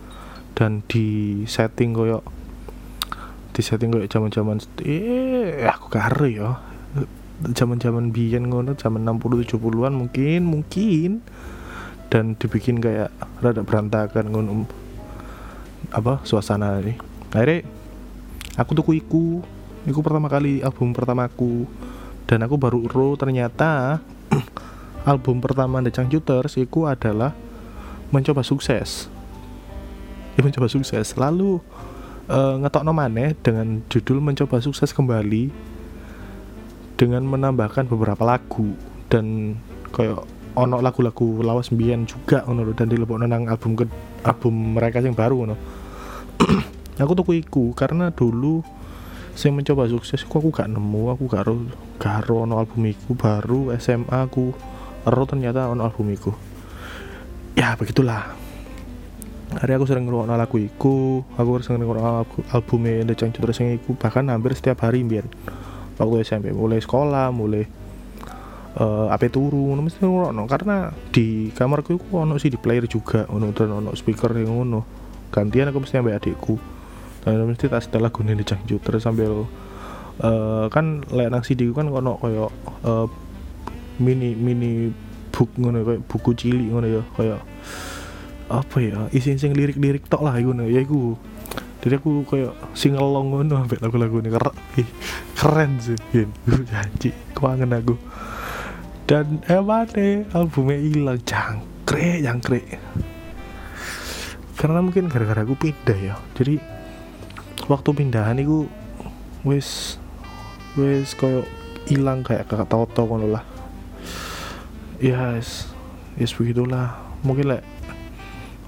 Dan 0.58 0.82
di 0.90 1.44
setting 1.46 1.94
koyo 1.94 2.26
di 3.54 3.62
setting 3.62 3.94
koyo 3.94 4.10
zaman-zaman 4.10 4.58
eh 4.82 5.68
aku 5.70 5.88
karo 5.94 6.26
ya. 6.26 6.58
Zaman-zaman 7.38 8.10
biyen 8.10 8.50
ngono 8.50 8.74
zaman 8.74 9.06
60 9.06 9.46
70-an 9.46 9.94
mungkin 9.94 10.42
mungkin. 10.50 11.22
Dan 12.08 12.40
dibikin 12.40 12.82
kayak 12.82 13.14
rada 13.44 13.62
berantakan 13.62 14.32
ngono 14.34 14.66
apa 15.92 16.24
suasana 16.24 16.80
ini. 16.82 16.96
Akhirnya 17.36 17.77
aku 18.58 18.74
tuku 18.74 19.00
iku. 19.00 19.46
Iku 19.88 20.04
pertama 20.04 20.28
kali 20.28 20.60
album 20.66 20.92
pertamaku. 20.92 21.70
Dan 22.28 22.44
aku 22.44 22.60
baru 22.60 22.84
ro 22.90 23.16
ternyata 23.16 24.04
album 25.10 25.40
pertama 25.40 25.80
The 25.80 25.94
Changcuters 25.94 26.60
itu 26.60 26.84
adalah 26.84 27.32
mencoba 28.12 28.44
sukses. 28.44 29.08
Ya, 30.36 30.44
mencoba 30.44 30.68
sukses. 30.68 31.16
Lalu 31.16 31.64
uh, 32.28 32.60
ngetok 32.60 32.84
nomane 32.84 33.38
dengan 33.40 33.80
judul 33.88 34.20
mencoba 34.20 34.60
sukses 34.60 34.92
kembali 34.92 35.54
dengan 37.00 37.24
menambahkan 37.24 37.88
beberapa 37.88 38.28
lagu. 38.28 38.76
Dan 39.08 39.56
kayak 39.96 40.28
ono 40.58 40.82
lagu-lagu 40.82 41.46
lawas 41.46 41.70
mbiyen 41.70 42.10
juga 42.10 42.42
ono 42.50 42.66
dan 42.74 42.90
dilebokno 42.90 43.30
nang 43.30 43.46
album 43.46 43.78
ke 43.78 43.86
album 44.26 44.74
mereka 44.74 44.98
yang 45.06 45.14
baru 45.14 45.46
ono 45.46 45.56
aku 46.98 47.14
tuku 47.14 47.46
iku 47.46 47.72
karena 47.78 48.10
dulu 48.10 48.66
saya 49.38 49.54
mencoba 49.54 49.86
sukses 49.86 50.26
kok 50.26 50.42
aku 50.42 50.50
gak 50.50 50.66
nemu 50.66 51.14
aku 51.14 51.30
gak 51.30 51.46
ro 51.46 51.62
gak 52.02 52.26
ro 52.26 52.50
ono 52.50 52.58
album 52.58 52.90
iku. 52.90 53.14
Baru 53.14 53.70
SMA 53.78 54.26
aku 54.26 54.50
ro 55.06 55.24
ternyata 55.30 55.70
ono 55.70 55.86
album 55.86 56.10
iku. 56.10 56.34
Ya 57.54 57.78
begitulah. 57.78 58.34
Hari 59.48 59.80
aku 59.80 59.86
sering 59.88 60.10
ngerungokno 60.10 60.36
lagu 60.36 60.58
iku 60.58 61.22
aku 61.38 61.50
sering 61.62 61.86
ngerungokno 61.86 62.26
albumnya 62.50 63.06
The 63.06 63.14
Cangcut 63.14 63.46
Racing 63.46 63.78
iku. 63.78 63.94
Bahkan 63.94 64.34
hampir 64.34 64.58
setiap 64.58 64.82
hari 64.82 65.06
biar 65.06 65.30
waktu 66.02 66.26
SMP 66.26 66.54
mulai 66.54 66.82
sekolah 66.82 67.30
mulai 67.34 67.66
uh, 68.78 69.10
apa 69.10 69.30
turu 69.30 69.74
mesti 69.78 70.02
ngerungokno 70.02 70.44
karena 70.46 70.94
di 71.10 71.50
kamarku 71.54 71.98
iku 71.98 72.26
ono 72.26 72.38
sih 72.38 72.54
di 72.54 72.58
player 72.62 72.86
juga 72.86 73.26
ono 73.30 73.50
dan 73.54 73.74
ono 73.74 73.92
speaker 73.98 74.34
yang 74.38 74.66
ono 74.66 74.82
gantian 75.34 75.70
aku 75.74 75.82
mesti 75.84 75.98
ambil 75.98 76.18
adikku 76.18 76.77
dan 77.26 77.48
mesti 77.48 77.72
tak 77.72 77.86
setelah 77.86 78.10
lagu 78.10 78.22
di 78.24 78.46
Cangcut 78.46 78.82
terus 78.84 79.04
sambil 79.04 79.48
uh, 80.24 80.66
kan 80.72 81.06
lek 81.10 81.30
nang 81.30 81.44
CD 81.46 81.70
kan 81.74 81.90
kono 81.90 82.18
koyo 82.18 82.50
uh, 82.86 83.06
mini 84.02 84.34
mini 84.38 84.90
book 85.34 85.50
ngono 85.58 85.86
koyo 85.86 86.00
buku 86.06 86.32
cilik 86.34 86.70
ngono 86.70 86.88
ya. 86.88 87.02
Koyo 87.14 87.38
apa 88.48 88.78
ya 88.80 89.12
isi 89.12 89.36
sing 89.36 89.52
lirik-lirik 89.54 90.08
tok 90.10 90.26
lah 90.26 90.38
ngono. 90.40 90.66
Ya 90.66 90.82
iku. 90.82 91.18
Jadi 91.78 91.94
aku 92.02 92.26
kayak 92.26 92.54
singelong 92.74 93.32
ngono 93.32 93.54
sampai 93.64 93.78
lagu-lagu 93.80 94.18
ini. 94.20 94.30
Keren 94.34 94.56
keren 95.38 95.72
sih. 95.78 95.98
Gitu 96.14 96.58
janji 96.72 97.10
kewangan 97.38 97.78
aku. 97.78 97.96
Dan 99.08 99.40
emang 99.48 99.88
deh 99.96 100.28
albumnya 100.36 100.84
hilang 100.84 101.22
jangkrik 101.24 102.20
jangkrik. 102.26 102.68
Karena 104.58 104.82
mungkin 104.82 105.08
gara-gara 105.08 105.46
aku 105.46 105.54
pindah 105.54 105.96
ya. 105.96 106.16
Jadi 106.34 106.77
waktu 107.68 107.90
pindahan 107.92 108.40
itu 108.40 108.68
wis 109.44 110.00
wis 110.80 111.14
koyo 111.16 111.44
hilang 111.88 112.24
kayak 112.24 112.48
kakak 112.48 112.68
toto 112.68 113.04
ngono 113.08 113.28
lah. 113.38 113.44
Yes 115.00 115.68
yes 116.16 116.34
begitulah. 116.34 116.96
Mungkin 117.24 117.52
lek 117.52 117.64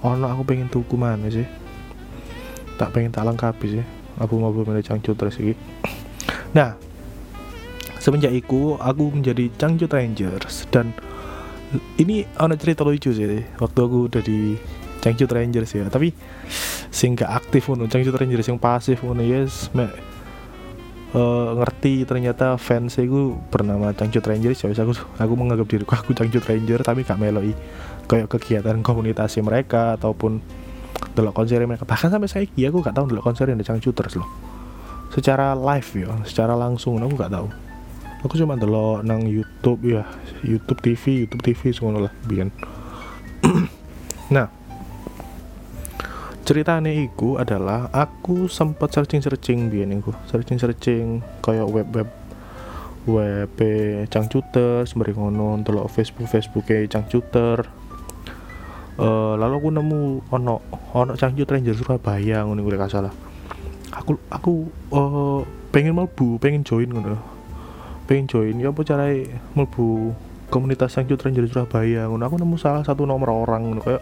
ono 0.04 0.28
aku 0.28 0.44
pengen 0.48 0.72
tuku 0.72 0.96
mana 0.96 1.28
sih. 1.32 1.48
Tak 2.80 2.96
pengen 2.96 3.12
tak 3.12 3.28
lengkapi 3.28 3.80
sih 3.80 3.86
aku 4.20 4.40
ngobrol 4.40 4.68
sama 4.68 4.84
cangcut 4.84 5.16
terus 5.16 5.40
iki. 5.40 5.56
Nah 6.50 6.74
semenjak 8.02 8.34
itu 8.34 8.74
aku 8.82 9.14
menjadi 9.14 9.54
cangcut 9.60 9.92
rangers 9.94 10.66
dan 10.74 10.98
ini 12.02 12.26
ono 12.42 12.58
cerita 12.58 12.82
lucu 12.82 13.14
sih 13.14 13.46
waktu 13.62 13.80
aku 13.86 13.98
udah 14.10 14.22
di 14.26 14.58
Cangcut 15.00 15.32
Rangers 15.32 15.72
ya. 15.72 15.88
Tapi 15.88 16.12
sing 17.00 17.16
gak 17.16 17.32
aktif 17.32 17.72
ngono 17.72 17.88
Cangcut 17.88 18.12
Rangers 18.12 18.52
yang 18.52 18.60
pasif 18.60 19.00
ngono 19.00 19.24
yes 19.24 19.72
me, 19.72 19.88
uh, 21.16 21.56
ngerti 21.56 22.04
ternyata 22.04 22.60
fans 22.60 23.00
aku 23.00 23.40
bernama 23.48 23.96
Cangcut 23.96 24.28
Rangers 24.28 24.60
ya 24.60 24.68
aku 24.76 24.92
aku 25.16 25.34
menganggap 25.40 25.68
diriku 25.72 25.96
aku 25.96 26.12
Cangcut 26.12 26.44
Ranger 26.44 26.84
tapi 26.84 27.08
gak 27.08 27.16
meloi 27.16 27.56
kayak 28.12 28.28
kegiatan 28.28 28.84
komunitas 28.84 29.40
mereka 29.40 29.96
ataupun 29.96 30.44
delok 31.16 31.32
konser 31.32 31.64
mereka. 31.64 31.88
Bahkan 31.88 32.12
sampai 32.12 32.28
saya 32.28 32.44
aku 32.44 32.84
gak 32.84 33.00
tahu 33.00 33.16
delok 33.16 33.24
konser 33.24 33.48
yang 33.48 33.64
Cangcut 33.64 33.96
terus 33.96 34.20
loh. 34.20 34.28
Secara 35.16 35.56
live 35.56 35.90
ya 35.96 36.12
secara 36.28 36.54
langsung 36.54 37.00
aku 37.00 37.16
nggak 37.16 37.34
tahu 37.34 37.48
aku 38.24 38.36
cuma 38.36 38.60
delok 38.60 39.04
nang 39.08 39.24
YouTube 39.24 39.80
ya 39.88 40.04
YouTube 40.44 40.80
TV 40.84 41.26
YouTube 41.26 41.44
TV 41.44 41.72
semua 41.72 41.96
lah 41.96 42.14
biar 42.28 42.52
nah 44.36 44.52
ceritanya 46.50 46.90
iku 46.90 47.38
adalah 47.38 47.94
aku 47.94 48.50
sempat 48.50 48.90
searching 48.90 49.22
searching 49.22 49.70
biar 49.70 49.86
iku. 49.94 50.18
Searching 50.26 50.58
searching 50.58 51.22
kayak 51.46 51.70
web 51.70 51.86
web 51.94 52.10
web 53.06 53.54
cangcuter 54.10 54.82
sembari 54.90 55.14
ngono 55.14 55.62
delok 55.62 55.94
Facebook 55.94 56.26
Facebook 56.26 56.66
cangcuter 56.90 57.70
uh, 58.98 59.34
lalu 59.38 59.54
aku 59.62 59.70
nemu 59.70 60.02
ono 60.34 60.56
ono 60.98 61.14
cangcut 61.14 61.46
ranger 61.46 61.78
Surabaya 61.78 62.42
ngono 62.42 62.66
gue 62.66 62.90
salah. 62.90 63.14
Aku 63.94 64.18
aku 64.34 64.54
uh, 64.90 65.46
pengen 65.70 65.94
melbu 65.94 66.42
pengen 66.42 66.66
join 66.66 66.90
ngono 66.90 67.22
pengen 68.10 68.26
join 68.26 68.58
ya 68.58 68.74
apa 68.74 68.82
cara 68.82 69.06
melbu 69.54 70.18
komunitas 70.50 70.98
cangcut 70.98 71.22
ranger 71.22 71.46
Surabaya 71.46 72.10
ngono. 72.10 72.26
Aku 72.26 72.42
nemu 72.42 72.58
salah 72.58 72.82
satu 72.82 73.06
nomor 73.06 73.30
orang 73.30 73.70
ngono 73.70 73.82
kayak 73.86 74.02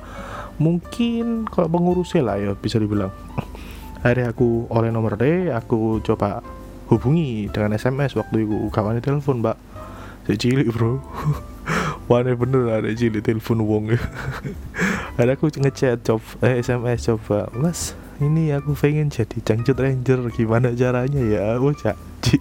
mungkin 0.58 1.46
kalau 1.50 1.70
pengurusnya 1.70 2.22
lah 2.26 2.38
ya 2.42 2.52
bisa 2.58 2.82
dibilang. 2.82 3.14
Akhirnya 4.02 4.34
aku 4.34 4.70
oleh 4.70 4.90
nomor 4.94 5.18
D 5.18 5.50
aku 5.50 6.02
coba 6.06 6.42
hubungi 6.88 7.50
dengan 7.52 7.76
SMS 7.76 8.16
waktu 8.16 8.46
itu 8.46 8.70
kawannya 8.70 9.02
telepon 9.02 9.42
mbak. 9.42 9.58
Cilik 10.28 10.70
bro. 10.74 11.00
Wane 12.12 12.36
bener 12.36 12.72
ada 12.72 12.90
cilik 12.92 13.24
telepon 13.24 13.64
wong. 13.64 13.86
Ada 15.18 15.34
aku 15.34 15.50
ngechat 15.50 16.06
coba 16.06 16.46
eh, 16.46 16.62
SMS 16.62 17.10
coba 17.10 17.50
mas 17.58 17.98
ini 18.22 18.54
aku 18.54 18.78
pengen 18.78 19.10
jadi 19.10 19.38
cangcut 19.42 19.78
ranger. 19.78 20.30
Gimana 20.30 20.74
caranya 20.78 21.22
ya? 21.22 21.58
Oh 21.58 21.74
caci 21.74 22.38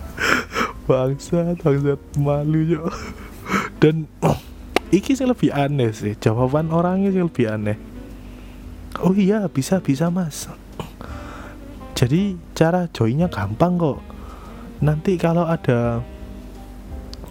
bangsat 0.86 1.58
bangsat 1.62 2.00
malu 2.14 2.62
yo. 2.62 2.86
Dan 3.82 4.06
oh, 4.22 4.38
iki 4.90 5.14
sih 5.14 5.26
lebih 5.26 5.54
aneh 5.54 5.90
sih 5.94 6.14
jawaban 6.18 6.70
orangnya 6.74 7.10
sih 7.14 7.22
lebih 7.22 7.46
aneh. 7.50 7.78
Oh 9.02 9.14
iya 9.14 9.46
bisa 9.46 9.78
bisa 9.78 10.10
mas. 10.10 10.50
Jadi 11.94 12.36
cara 12.52 12.90
joinnya 12.90 13.30
gampang 13.30 13.78
kok. 13.78 13.98
Nanti 14.82 15.14
kalau 15.16 15.46
ada 15.46 16.02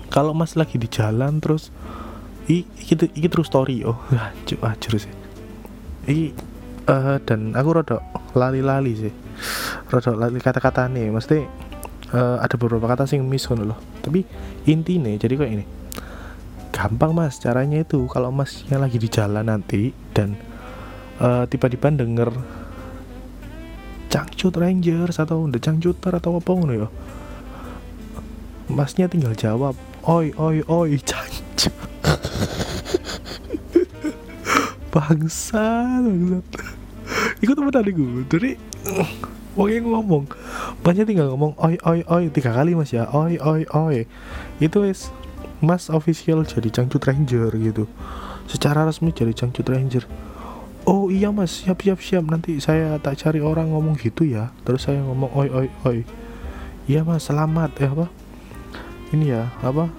kalau 0.09 0.33
mas 0.33 0.57
lagi 0.57 0.79
di 0.81 0.89
jalan 0.89 1.37
terus 1.43 1.69
iki, 2.47 2.95
iki 3.15 3.27
terus 3.27 3.51
story. 3.51 3.83
Oh 3.83 3.99
anjir 4.27 4.57
anjir 4.63 4.93
sih. 4.97 5.13
I 6.09 6.33
uh, 6.87 7.19
dan 7.27 7.53
aku 7.53 7.69
rada 7.75 7.99
lali-lali 8.33 8.93
sih. 8.95 9.13
Rada 9.91 10.15
lali 10.15 10.39
kata-kata 10.39 10.87
nih 10.87 11.11
mesti 11.11 11.69
uh, 12.13 12.37
ada 12.41 12.55
beberapa 12.57 12.85
kata 12.89 13.05
sing 13.09 13.25
miss 13.25 13.49
loh 13.49 13.77
tapi 14.01 14.25
intinya 14.65 15.09
jadi 15.13 15.33
kayak 15.37 15.51
ini 15.53 15.65
gampang 16.79 17.11
mas 17.11 17.35
caranya 17.43 17.83
itu. 17.83 18.07
Kalau 18.07 18.31
masnya 18.31 18.79
lagi 18.79 18.95
di 18.95 19.11
jalan 19.11 19.51
nanti 19.51 19.91
dan 20.15 20.39
uh, 21.19 21.43
tiba-tiba 21.43 21.91
denger 21.91 22.31
cangcut 24.07 24.55
rangers 24.55 25.19
atau 25.19 25.43
the 25.51 25.59
cangcuter 25.59 26.15
atau 26.15 26.39
apa 26.39 26.47
ngono 26.55 26.73
ya. 26.87 26.87
Masnya 28.71 29.11
tinggal 29.11 29.35
jawab 29.35 29.75
oi 30.07 30.31
oi 30.39 30.63
oi 30.71 30.95
cangcut 31.03 31.75
bangsa 34.95 35.85
bangsat 35.99 36.45
ikut 37.43 37.53
temen 37.53 37.69
tadi 37.75 37.91
gue 37.93 38.25
jadi 38.25 38.51
Wong 39.57 39.69
yang 39.75 39.91
ngomong. 39.91 40.23
Masnya 40.85 41.03
tinggal 41.03 41.35
ngomong 41.35 41.57
oi 41.59 41.75
oi 41.83 41.99
oi 42.07 42.31
tiga 42.31 42.55
kali 42.55 42.79
mas 42.79 42.95
ya. 42.95 43.11
Oi 43.11 43.35
oi 43.41 43.67
oi. 43.67 44.07
Itu 44.63 44.87
is 44.87 45.11
Mas 45.59 45.91
official 45.91 46.47
jadi 46.47 46.71
Cangcut 46.71 47.03
Ranger 47.03 47.51
gitu. 47.59 47.83
Secara 48.47 48.87
resmi 48.87 49.11
jadi 49.11 49.35
Cangcut 49.35 49.67
Ranger. 49.67 50.07
Oh 50.87 51.11
iya 51.11 51.29
mas. 51.29 51.61
Siap 51.61 51.83
siap 51.83 51.99
siap. 51.99 52.23
Nanti 52.25 52.57
saya 52.63 52.95
tak 52.97 53.19
cari 53.19 53.43
orang 53.43 53.69
ngomong 53.69 53.99
gitu 53.99 54.23
ya. 54.23 54.55
Terus 54.63 54.87
saya 54.87 55.03
ngomong 55.03 55.29
oi 55.35 55.49
oi 55.51 55.67
oi. 55.85 55.99
Iya 56.87 57.03
mas. 57.03 57.27
Selamat. 57.27 57.75
Ya 57.77 57.91
apa? 57.91 58.07
Ini 59.11 59.25
ya 59.27 59.43
apa? 59.59 59.91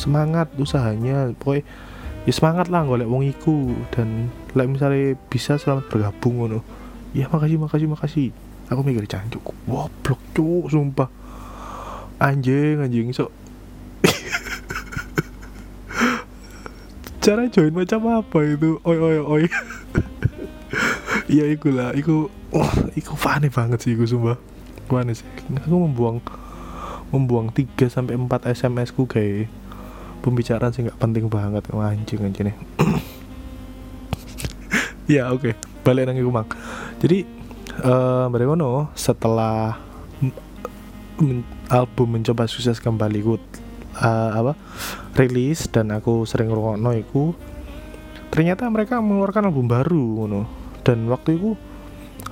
Semangat 0.00 0.50
usahanya. 0.56 1.36
Pokoknya 1.36 1.68
ya 2.24 2.32
semangat 2.32 2.66
lah 2.72 2.82
golek 2.88 3.06
wong 3.06 3.28
iku. 3.28 3.76
Dan 3.92 4.32
like 4.56 4.72
misalnya 4.72 5.20
bisa 5.28 5.60
selamat 5.60 5.86
bergabung 5.92 6.40
ngono. 6.40 6.64
Ya 7.12 7.28
makasih 7.28 7.60
makasih 7.60 7.88
makasih. 7.92 8.28
Aku 8.72 8.80
mikir 8.86 9.04
cancuk 9.04 9.54
goblok 9.68 10.18
cuk 10.32 10.72
sumpah. 10.72 11.12
Anjing 12.18 12.80
anjing. 12.80 13.12
So 13.12 13.30
cara 17.20 17.44
join 17.52 17.76
macam 17.76 18.00
apa 18.08 18.38
itu? 18.48 18.80
Oi 18.82 18.98
oi 18.98 19.18
oi. 19.20 19.44
Iya 21.30 21.46
iku 21.46 21.70
lah 21.70 21.94
iku 21.94 22.26
wah 22.50 22.70
iku 22.98 23.14
funny 23.14 23.50
banget 23.50 23.86
sih 23.86 23.94
iku 23.94 24.02
sumpah. 24.02 24.38
Funny 24.90 25.14
sih. 25.14 25.26
Aku 25.62 25.78
membuang 25.86 26.18
membuang 27.14 27.54
3 27.54 27.86
sampai 27.86 28.18
4 28.18 28.50
SMS 28.50 28.90
ku 28.90 29.06
kayak 29.06 29.46
pembicaraan 30.26 30.74
sih 30.74 30.82
nggak 30.86 30.98
penting 30.98 31.30
banget. 31.30 31.62
Anjing 31.70 32.26
anjing 32.26 32.50
nih 32.50 32.56
ya 35.18 35.30
oke. 35.30 35.54
Okay. 35.54 35.54
balik 35.80 36.06
nang 36.06 36.18
iku 36.18 36.28
mang 36.28 36.46
jadi 37.00 37.24
uh, 37.82 38.28
setelah 38.94 39.80
album 41.70 42.08
mencoba 42.18 42.44
sukses 42.50 42.82
kembali 42.82 43.18
ku 43.24 43.38
uh, 44.00 44.30
apa 44.34 44.52
rilis 45.14 45.68
dan 45.68 45.92
aku 45.92 46.24
sering 46.24 46.48
ngrungokno 46.48 46.90
iku 46.96 47.36
ternyata 48.32 48.66
mereka 48.72 48.98
mengeluarkan 48.98 49.52
album 49.52 49.68
baru 49.68 50.04
ngono. 50.24 50.42
Dan 50.80 51.06
waktu 51.12 51.36
itu 51.36 51.54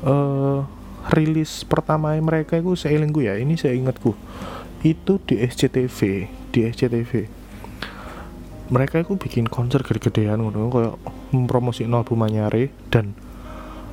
uh, 0.02 0.64
rilis 1.12 1.64
pertama 1.64 2.16
mereka 2.20 2.61
itu 2.61 2.76
saya 2.76 3.00
ingatku 3.00 3.20
ya 3.24 3.40
ini 3.40 3.57
saya 3.57 3.72
ingatku 3.76 4.12
itu 4.85 5.18
di 5.24 5.40
SCTV 5.40 6.28
di 6.52 6.61
SCTV 6.68 7.12
mereka 8.68 9.00
itu 9.00 9.16
bikin 9.16 9.48
konser 9.48 9.81
gede-gedean 9.81 10.44
ngono 10.44 10.68
kayak 10.68 10.94
mempromosi 11.33 11.88
album 11.88 12.20
Manyare 12.20 12.68
dan 12.92 13.16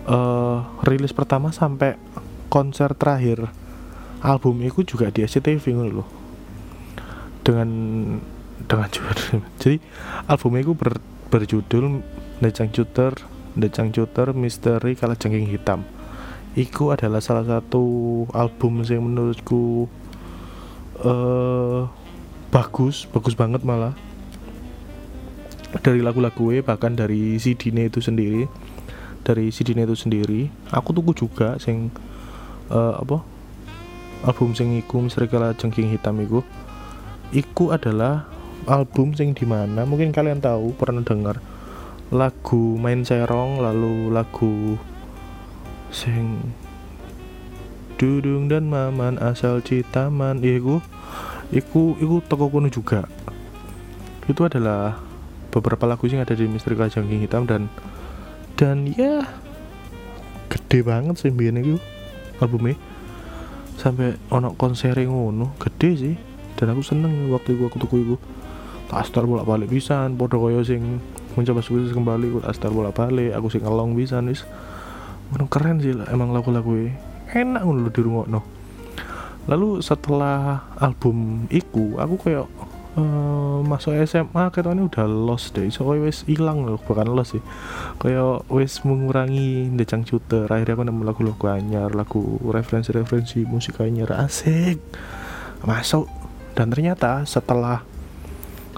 uh, 0.05 0.67
rilis 0.83 1.15
pertama 1.15 1.55
sampai 1.55 1.95
konser 2.51 2.91
terakhir 2.93 3.47
album 4.19 4.59
itu 4.61 4.83
juga 4.83 5.07
di 5.09 5.23
SCTV 5.23 5.63
ngono 5.71 5.91
loh 6.03 6.07
dengan 7.45 7.69
dengan 8.65 8.89
jadi 9.61 9.77
albumnya 10.25 10.65
itu 10.65 10.73
ber, 10.73 10.97
berjudul 11.29 12.01
The 12.41 12.49
Changcuter 12.49 13.13
The 13.53 13.69
Changcuter 13.69 14.33
Misteri 14.33 14.97
Kala 14.97 15.15
Jengking 15.15 15.47
Hitam. 15.47 15.85
Iku 16.57 16.91
adalah 16.91 17.21
salah 17.21 17.45
satu 17.45 18.25
album 18.33 18.81
yang 18.87 19.05
menurutku 19.05 19.85
uh, 21.05 21.85
bagus 22.49 23.05
bagus 23.13 23.37
banget 23.37 23.61
malah. 23.61 23.93
Dari 25.75 25.99
lagu-lagu 25.99 26.55
bahkan 26.63 26.95
dari 26.95 27.35
CD-nya 27.35 27.91
itu 27.91 27.99
sendiri 27.99 28.47
dari 29.25 29.49
CD-nya 29.49 29.89
itu 29.89 29.97
sendiri 29.97 30.47
aku 30.69 30.93
tunggu 30.93 31.11
juga 31.17 31.57
sing 31.57 31.89
uh, 32.69 33.01
apa 33.01 33.25
album 34.23 34.53
sing 34.53 34.77
iku 34.77 35.01
Misteri 35.01 35.27
Kala 35.27 35.57
Jengking 35.57 35.89
Hitam 35.89 36.21
iku 36.21 36.45
Iku 37.33 37.73
adalah 37.73 38.29
album 38.65 39.13
sing 39.13 39.37
di 39.37 39.45
mana 39.45 39.85
mungkin 39.85 40.09
kalian 40.09 40.41
tahu 40.41 40.73
pernah 40.73 41.05
dengar 41.05 41.37
lagu 42.13 42.77
main 42.77 43.01
serong 43.01 43.61
lalu 43.61 44.13
lagu 44.13 44.77
sing 45.89 46.53
Dudung 47.95 48.51
dan 48.51 48.67
Maman 48.67 49.15
asal 49.23 49.63
Citaman 49.63 50.43
iku 50.43 50.83
iku 51.55 51.95
iku 51.95 52.19
toko 52.27 52.51
kuno 52.51 52.67
juga. 52.67 53.07
Itu 54.27 54.43
adalah 54.43 54.99
beberapa 55.55 55.87
lagu 55.87 56.03
yang 56.11 56.19
ada 56.19 56.35
di 56.35 56.43
Misteri 56.43 56.75
Kajangking 56.75 57.23
Hitam 57.23 57.47
dan 57.47 57.71
dan 58.59 58.83
ya 58.91 59.23
gede 60.51 60.83
banget 60.83 61.23
sih 61.23 61.31
biar 61.31 61.55
itu 61.55 61.79
albumnya. 62.43 62.75
Sampai 63.79 64.19
ono 64.27 64.51
konser 64.59 64.99
ngono 64.99 65.55
gede 65.55 65.89
sih 65.95 66.15
dan 66.55 66.71
aku 66.75 66.81
seneng 66.83 67.31
waktu 67.31 67.55
itu 67.55 67.63
aku 67.67 67.77
tuku 67.83 67.95
itu. 68.03 68.15
Tak 68.85 69.11
bolak 69.25 69.49
balik 69.49 69.69
bisa 69.73 70.07
podo 70.13 70.37
koyo 70.37 70.61
sing 70.61 71.01
mencoba 71.35 71.59
sukses 71.59 71.91
kembali 71.91 72.31
aku 72.31 72.39
astar 72.47 72.71
bolak 72.71 72.95
balik 72.95 73.35
aku 73.35 73.51
sing 73.51 73.65
ngelong 73.65 73.97
bisa 73.97 74.23
nih 74.23 74.39
Menurut 75.33 75.49
keren 75.51 75.77
sih 75.83 75.91
lah 75.91 76.07
emang 76.13 76.31
lagu-lagu 76.31 76.93
enak 77.33 77.61
ngono 77.65 77.89
di 77.91 78.01
rumah 78.01 78.25
no 78.29 78.41
lalu 79.45 79.77
setelah 79.81 80.69
album 80.79 81.49
iku 81.53 81.97
aku 82.01 82.15
kayak 82.17 82.45
uh, 82.97 83.59
masuk 83.61 83.93
SMA 84.09 84.49
ketone 84.49 84.81
udah 84.89 85.05
lost 85.05 85.53
deh. 85.53 85.69
So 85.69 85.85
wes 85.85 86.25
hilang 86.25 86.65
loh 86.65 86.81
bukan 86.81 87.13
lost 87.13 87.37
sih. 87.37 87.43
Kayak 88.01 88.47
wes 88.49 88.81
mengurangi 88.81 89.69
decang 89.77 90.01
shooter. 90.01 90.49
Akhirnya 90.49 90.81
aku 90.81 90.83
nemu 90.89 91.01
lagu-lagu 91.05 91.45
anyar 91.45 91.93
lagu 91.93 92.41
referensi-referensi 92.41 93.45
musik 93.45 93.77
anyar. 93.85 94.17
Asik. 94.17 94.81
Masuk 95.61 96.09
dan 96.55 96.71
ternyata 96.71 97.27
setelah 97.27 97.83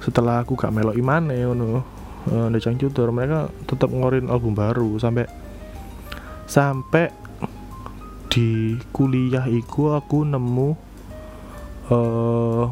setelah 0.02 0.42
aku 0.42 0.58
gak 0.58 0.74
melok 0.74 0.98
iman 0.98 1.30
ya 1.30 1.54
no 1.54 1.82
uh, 2.30 2.48
decang 2.50 2.78
shooter 2.78 3.10
mereka 3.14 3.50
tetap 3.70 3.90
ngeluarin 3.94 4.30
album 4.30 4.58
baru 4.58 4.98
sampai 4.98 5.30
sampai 6.48 7.10
di 8.28 8.78
kuliah 8.94 9.50
itu 9.50 9.90
aku 9.94 10.22
nemu 10.22 10.70
uh, 11.90 12.66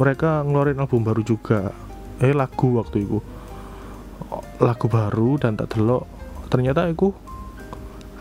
mereka 0.00 0.42
ngeluarin 0.42 0.82
album 0.82 1.06
baru 1.06 1.22
juga. 1.22 1.70
Eh 2.18 2.32
lagu 2.32 2.80
waktu 2.80 3.06
itu 3.06 3.20
lagu 4.58 4.86
baru 4.88 5.38
dan 5.38 5.54
tak 5.54 5.76
delok. 5.76 6.08
Ternyata 6.48 6.88
itu 6.90 7.12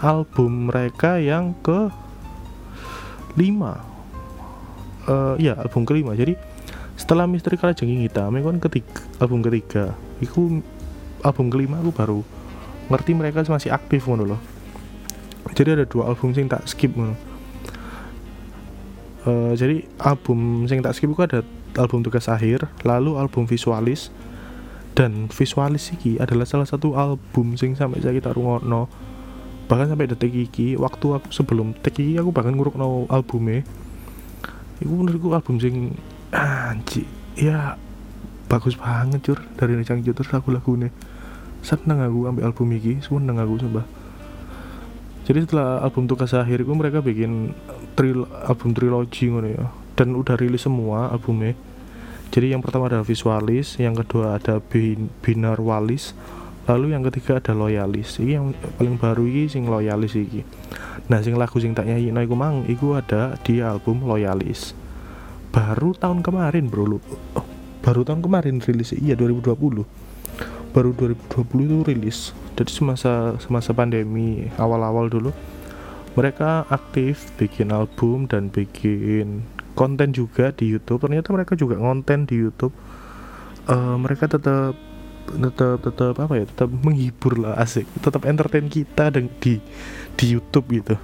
album 0.03 0.69
mereka 0.69 1.17
yang 1.17 1.55
ke 1.63 1.89
lima 3.39 3.94
uh, 5.09 5.35
ya 5.37 5.57
album 5.57 5.85
kelima. 5.87 6.13
Jadi 6.13 6.35
setelah 6.95 7.27
Misteri 7.27 7.59
Kalajengking 7.59 8.07
Hitam 8.07 8.31
itu 8.39 8.47
kan 8.47 8.57
ketiga 8.63 9.01
album 9.19 9.43
ketiga 9.43 9.91
itu 10.23 10.63
album 11.25 11.51
kelima 11.51 11.83
aku 11.83 11.91
baru 11.91 12.21
ngerti 12.87 13.11
mereka 13.17 13.43
masih 13.49 13.73
aktif 13.73 14.05
ngono 14.05 14.35
loh. 14.35 14.41
Jadi 15.53 15.81
ada 15.81 15.85
dua 15.85 16.09
album 16.09 16.33
sing 16.33 16.49
tak 16.49 16.65
skip 16.65 16.93
ngono. 16.93 17.15
Uh, 19.25 19.57
jadi 19.57 19.81
album 19.97 20.69
sing 20.69 20.85
tak 20.85 20.93
skip 20.93 21.09
itu 21.09 21.21
ada 21.25 21.41
album 21.81 22.05
tugas 22.05 22.29
akhir 22.29 22.69
lalu 22.85 23.17
album 23.17 23.49
visualis. 23.49 24.13
Dan 24.95 25.27
visualis 25.27 25.91
iki 25.91 26.15
adalah 26.23 26.47
salah 26.47 26.63
satu 26.63 26.95
album 26.95 27.59
sing 27.59 27.75
sampai 27.75 27.99
saya 27.99 28.15
kita 28.15 28.31
rungokno. 28.31 28.87
Bahkan 29.67 29.91
sampai 29.91 30.07
detik 30.07 30.31
iki 30.31 30.79
waktu 30.79 31.19
aku 31.19 31.35
sebelum 31.35 31.75
detik 31.83 32.05
iki 32.05 32.15
aku 32.15 32.31
bahkan 32.31 32.55
ngurukno 32.55 33.09
albumnya 33.11 33.67
itu 34.83 34.91
menurutku 34.91 35.31
album 35.31 35.59
sing 35.59 35.95
anji 36.35 37.07
ya 37.35 37.79
bagus 38.51 38.75
banget 38.75 39.23
cur 39.23 39.39
dari 39.55 39.73
Necang 39.79 40.03
terus 40.03 40.29
lagu-lagunya 40.31 40.91
seneng 41.65 41.97
aku 41.97 42.29
ambil 42.29 42.45
album 42.45 42.77
iki 42.77 43.01
seneng 43.01 43.41
aku 43.41 43.57
sumpah. 43.57 43.85
Jadi 45.25 45.49
setelah 45.49 45.81
album 45.81 46.05
tugas 46.05 46.37
akhir 46.37 46.61
itu 46.61 46.73
mereka 46.77 47.01
bikin 47.01 47.57
tril 47.97 48.29
album 48.45 48.77
trilogi 48.77 49.33
ngono 49.33 49.49
ya. 49.49 49.65
Dan 49.97 50.13
udah 50.13 50.37
rilis 50.37 50.69
semua 50.69 51.09
albumnya. 51.09 51.57
Jadi 52.29 52.53
yang 52.53 52.61
pertama 52.61 52.85
adalah 52.85 53.01
visualis 53.01 53.81
yang 53.81 53.97
kedua 53.97 54.37
ada 54.37 54.61
bin, 54.61 55.09
binar 55.25 55.57
walis 55.57 56.13
lalu 56.65 56.97
yang 56.97 57.05
ketiga 57.05 57.37
ada 57.37 57.53
loyalis. 57.53 58.17
Ini 58.17 58.41
yang 58.41 58.57
paling 58.77 58.97
baru 58.97 59.23
ini 59.25 59.45
sing 59.49 59.69
loyalis 59.69 60.17
ini 60.17 60.41
nah 61.05 61.21
sing 61.21 61.37
lagu 61.37 61.61
sing 61.61 61.77
tak 61.77 61.85
nyanyi 61.85 62.09
iku 62.09 62.33
mang 62.33 62.65
iku 62.65 62.97
ada 62.97 63.37
di 63.45 63.61
album 63.61 64.05
loyalis. 64.07 64.73
Baru 65.53 65.93
tahun 65.95 66.25
kemarin 66.25 66.67
bro 66.67 66.97
lu. 66.97 66.99
Oh, 67.37 67.45
baru 67.85 68.01
tahun 68.01 68.25
kemarin 68.25 68.59
rilis 68.59 68.97
iya 68.97 69.13
2020 69.13 69.55
baru 70.75 70.91
2020 70.91 71.67
itu 71.69 71.77
rilis. 71.87 72.19
Jadi 72.59 72.71
semasa 72.71 73.39
semasa 73.39 73.71
pandemi 73.71 74.51
awal-awal 74.59 75.07
dulu 75.07 75.31
mereka 76.15 76.63
aktif 76.71 77.31
bikin 77.35 77.71
album 77.71 78.27
dan 78.27 78.47
bikin 78.47 79.43
konten 79.75 80.11
juga 80.15 80.51
di 80.51 80.71
YouTube. 80.71 81.03
Ternyata 81.03 81.31
mereka 81.31 81.53
juga 81.55 81.79
konten 81.79 82.27
di 82.27 82.35
YouTube. 82.39 82.75
Uh, 83.67 83.99
mereka 83.99 84.27
tetap 84.27 84.75
tetap 85.25 85.81
tetap 85.81 86.15
apa 86.21 86.33
ya 86.37 86.45
tetap 86.45 86.69
menghibur 86.69 87.41
lah 87.41 87.57
asik. 87.57 87.89
Tetap 87.99 88.25
entertain 88.29 88.69
kita 88.69 89.09
dan 89.09 89.27
di 89.41 89.57
di 90.15 90.25
YouTube 90.31 90.69
gitu. 90.71 90.95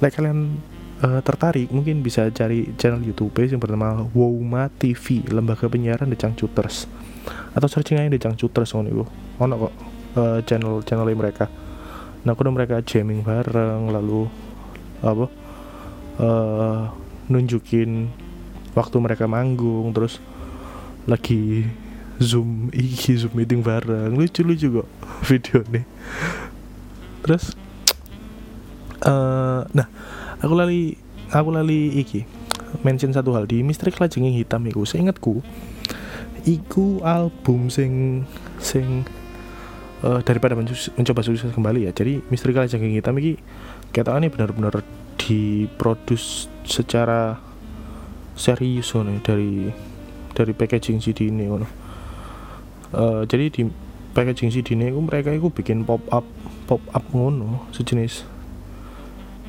Like 0.00 0.16
kalian 0.16 0.58
uh, 1.04 1.20
tertarik 1.22 1.70
mungkin 1.70 2.02
bisa 2.02 2.26
cari 2.32 2.72
channel 2.80 3.02
YouTube 3.02 3.34
yang 3.38 3.60
bernama 3.60 4.06
Woma 4.16 4.72
TV 4.72 5.22
lembaga 5.28 5.70
penyiaran 5.70 6.10
The 6.10 6.18
Cangcuters 6.18 6.88
atau 7.52 7.68
searching 7.68 8.00
aja 8.00 8.10
di 8.10 8.20
Cangcuters 8.20 8.72
ngono 8.74 8.88
iku. 8.88 9.04
Ono 9.44 9.54
kok 9.68 9.72
uh, 10.18 10.38
channel 10.44 10.82
channel 10.82 11.08
mereka. 11.14 11.46
Nah 12.26 12.34
aku 12.34 12.42
mereka 12.50 12.82
jamming 12.82 13.22
bareng 13.22 13.94
lalu 13.94 14.26
apa 14.98 15.26
uh, 16.18 16.90
nunjukin 17.30 18.10
waktu 18.74 18.96
mereka 18.98 19.30
manggung 19.30 19.94
terus 19.94 20.18
lagi 21.06 21.64
zoom 22.18 22.70
iki 22.74 23.18
zoom 23.18 23.34
meeting 23.34 23.62
bareng. 23.62 24.14
Lucu 24.14 24.42
lucu 24.42 24.82
kok 24.82 24.88
video 25.26 25.62
nih 25.70 25.86
terus? 27.22 27.54
Uh, 28.98 29.62
nah 29.70 29.86
aku 30.42 30.54
lali 30.58 30.98
aku 31.30 31.48
lali 31.54 32.02
iki 32.02 32.26
mention 32.82 33.14
satu 33.14 33.32
hal 33.34 33.46
di 33.46 33.62
Misteri 33.62 33.94
Kelajenging 33.94 34.34
Hitam 34.34 34.66
iku 34.66 34.82
seingatku 34.82 35.40
iku 36.46 37.02
album 37.06 37.68
sing 37.68 38.24
sing 38.58 39.06
uh, 40.02 40.20
daripada 40.22 40.54
mencoba 40.58 41.20
sukses 41.22 41.50
kembali 41.54 41.88
ya. 41.88 41.92
Jadi 41.94 42.22
Misteri 42.32 42.54
Kalajengking 42.54 42.94
Hitam 42.98 43.18
ini 43.18 43.38
kita 43.94 44.14
ini 44.18 44.28
benar-benar 44.28 44.82
diproduce 45.18 46.48
secara 46.64 47.36
serius 48.38 48.94
nih 48.94 49.18
dari 49.20 49.52
dari 50.32 50.52
packaging 50.54 51.02
CD 51.02 51.28
ini 51.28 51.50
uh, 52.94 53.22
jadi 53.28 53.50
di 53.52 53.68
packaging 54.16 54.50
CD 54.50 54.74
ini 54.74 54.90
mereka 54.90 55.30
itu 55.30 55.46
bikin 55.52 55.86
pop 55.86 56.02
up 56.10 56.26
pop 56.66 56.82
up 56.92 57.04
ngono 57.14 57.68
sejenis. 57.70 58.26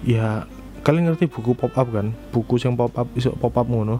Ya 0.05 0.47
kalian 0.85 1.11
ngerti 1.11 1.27
buku 1.27 1.57
pop 1.57 1.73
up 1.75 1.87
kan? 1.91 2.15
Buku 2.31 2.61
yang 2.61 2.77
pop 2.79 2.95
up 2.95 3.07
iso 3.17 3.35
pop 3.35 3.55
up 3.57 3.67
ngono. 3.67 3.99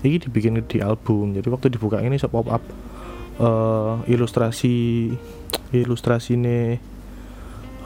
Ini 0.00 0.16
dibikin 0.16 0.56
di 0.64 0.80
album 0.80 1.36
jadi 1.36 1.48
waktu 1.52 1.72
dibuka 1.72 2.00
ini 2.00 2.16
iso 2.16 2.28
pop 2.28 2.48
up. 2.48 2.64
Uh, 3.40 4.04
ilustrasi 4.04 5.08
ilustrasi 5.72 6.36
nih 6.36 6.76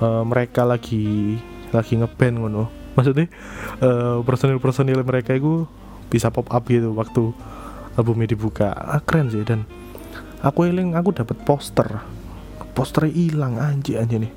uh, 0.03 0.27
mereka 0.27 0.67
lagi 0.67 1.39
lagi 1.71 1.95
ngeband 1.99 2.37
ngono. 2.43 2.65
Maksudnya 2.99 3.27
uh, 3.83 4.23
personil 4.27 4.59
personil 4.59 5.03
mereka 5.03 5.35
itu 5.35 5.67
bisa 6.11 6.31
pop 6.31 6.47
up 6.51 6.63
gitu 6.67 6.95
waktu 6.95 7.35
albumnya 7.95 8.35
dibuka. 8.35 8.75
Ah, 8.75 9.03
keren 9.03 9.31
sih 9.31 9.43
dan 9.47 9.67
aku 10.45 10.69
eling 10.69 10.93
aku 10.93 11.17
dapat 11.17 11.41
poster. 11.43 12.05
Posternya 12.77 13.17
hilang 13.17 13.57
anji 13.57 13.97
anji 13.97 14.21
nih. 14.21 14.33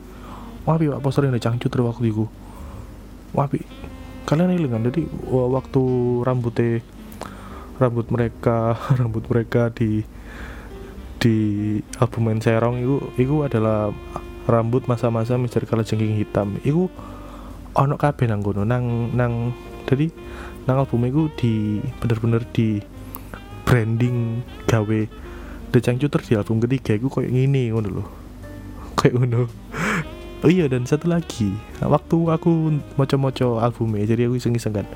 Wapi 0.63 0.87
pak 0.87 1.03
poster 1.03 1.27
yang 1.27 1.35
cangcut 1.35 1.75
waktu 1.83 2.09
itu. 2.15 2.25
Wapi 3.35 3.59
kalian 4.23 4.55
eling 4.55 4.71
kan? 4.71 4.81
Jadi 4.87 5.03
waktu 5.27 5.83
rambutnya 6.23 6.79
rambut 7.77 8.09
mereka 8.09 8.73
rambut 8.99 9.27
mereka 9.27 9.69
di 9.69 10.01
di 11.17 11.37
album 11.97 12.29
main 12.29 12.39
serong 12.41 12.77
itu 12.77 12.95
itu 13.17 13.35
adalah 13.41 13.89
rambut 14.47 14.87
masa-masa 14.87 15.35
Mister 15.35 15.67
Kalajengking 15.67 16.15
hitam. 16.15 16.55
Itu 16.63 16.87
ono 17.75 17.95
kabeh 17.99 18.25
nang 18.25 18.41
gono 18.41 18.63
nang 18.63 19.13
nang 19.13 19.53
jadi 19.85 20.09
nang 20.65 20.83
album 20.83 21.05
itu 21.05 21.29
di 21.37 21.53
bener-bener 21.99 22.41
di 22.55 22.81
branding 23.67 24.41
gawe 24.65 25.26
The 25.71 25.79
Cangcuter 25.83 26.21
di 26.23 26.33
album 26.39 26.63
ketiga 26.63 26.95
itu 26.95 27.07
kayak 27.11 27.31
gini 27.31 27.69
ngono 27.71 27.89
loh 28.01 28.07
kayak 28.97 29.13
ngono. 29.21 29.45
Oh 30.45 30.49
iya 30.49 30.65
dan 30.69 30.85
satu 30.85 31.09
lagi. 31.09 31.53
Waktu 31.81 32.17
aku 32.29 32.81
moco-moco 32.97 33.61
albumnya 33.61 34.05
jadi 34.05 34.29
aku 34.29 34.37
iseng-iseng 34.41 34.73
kan. 34.73 34.87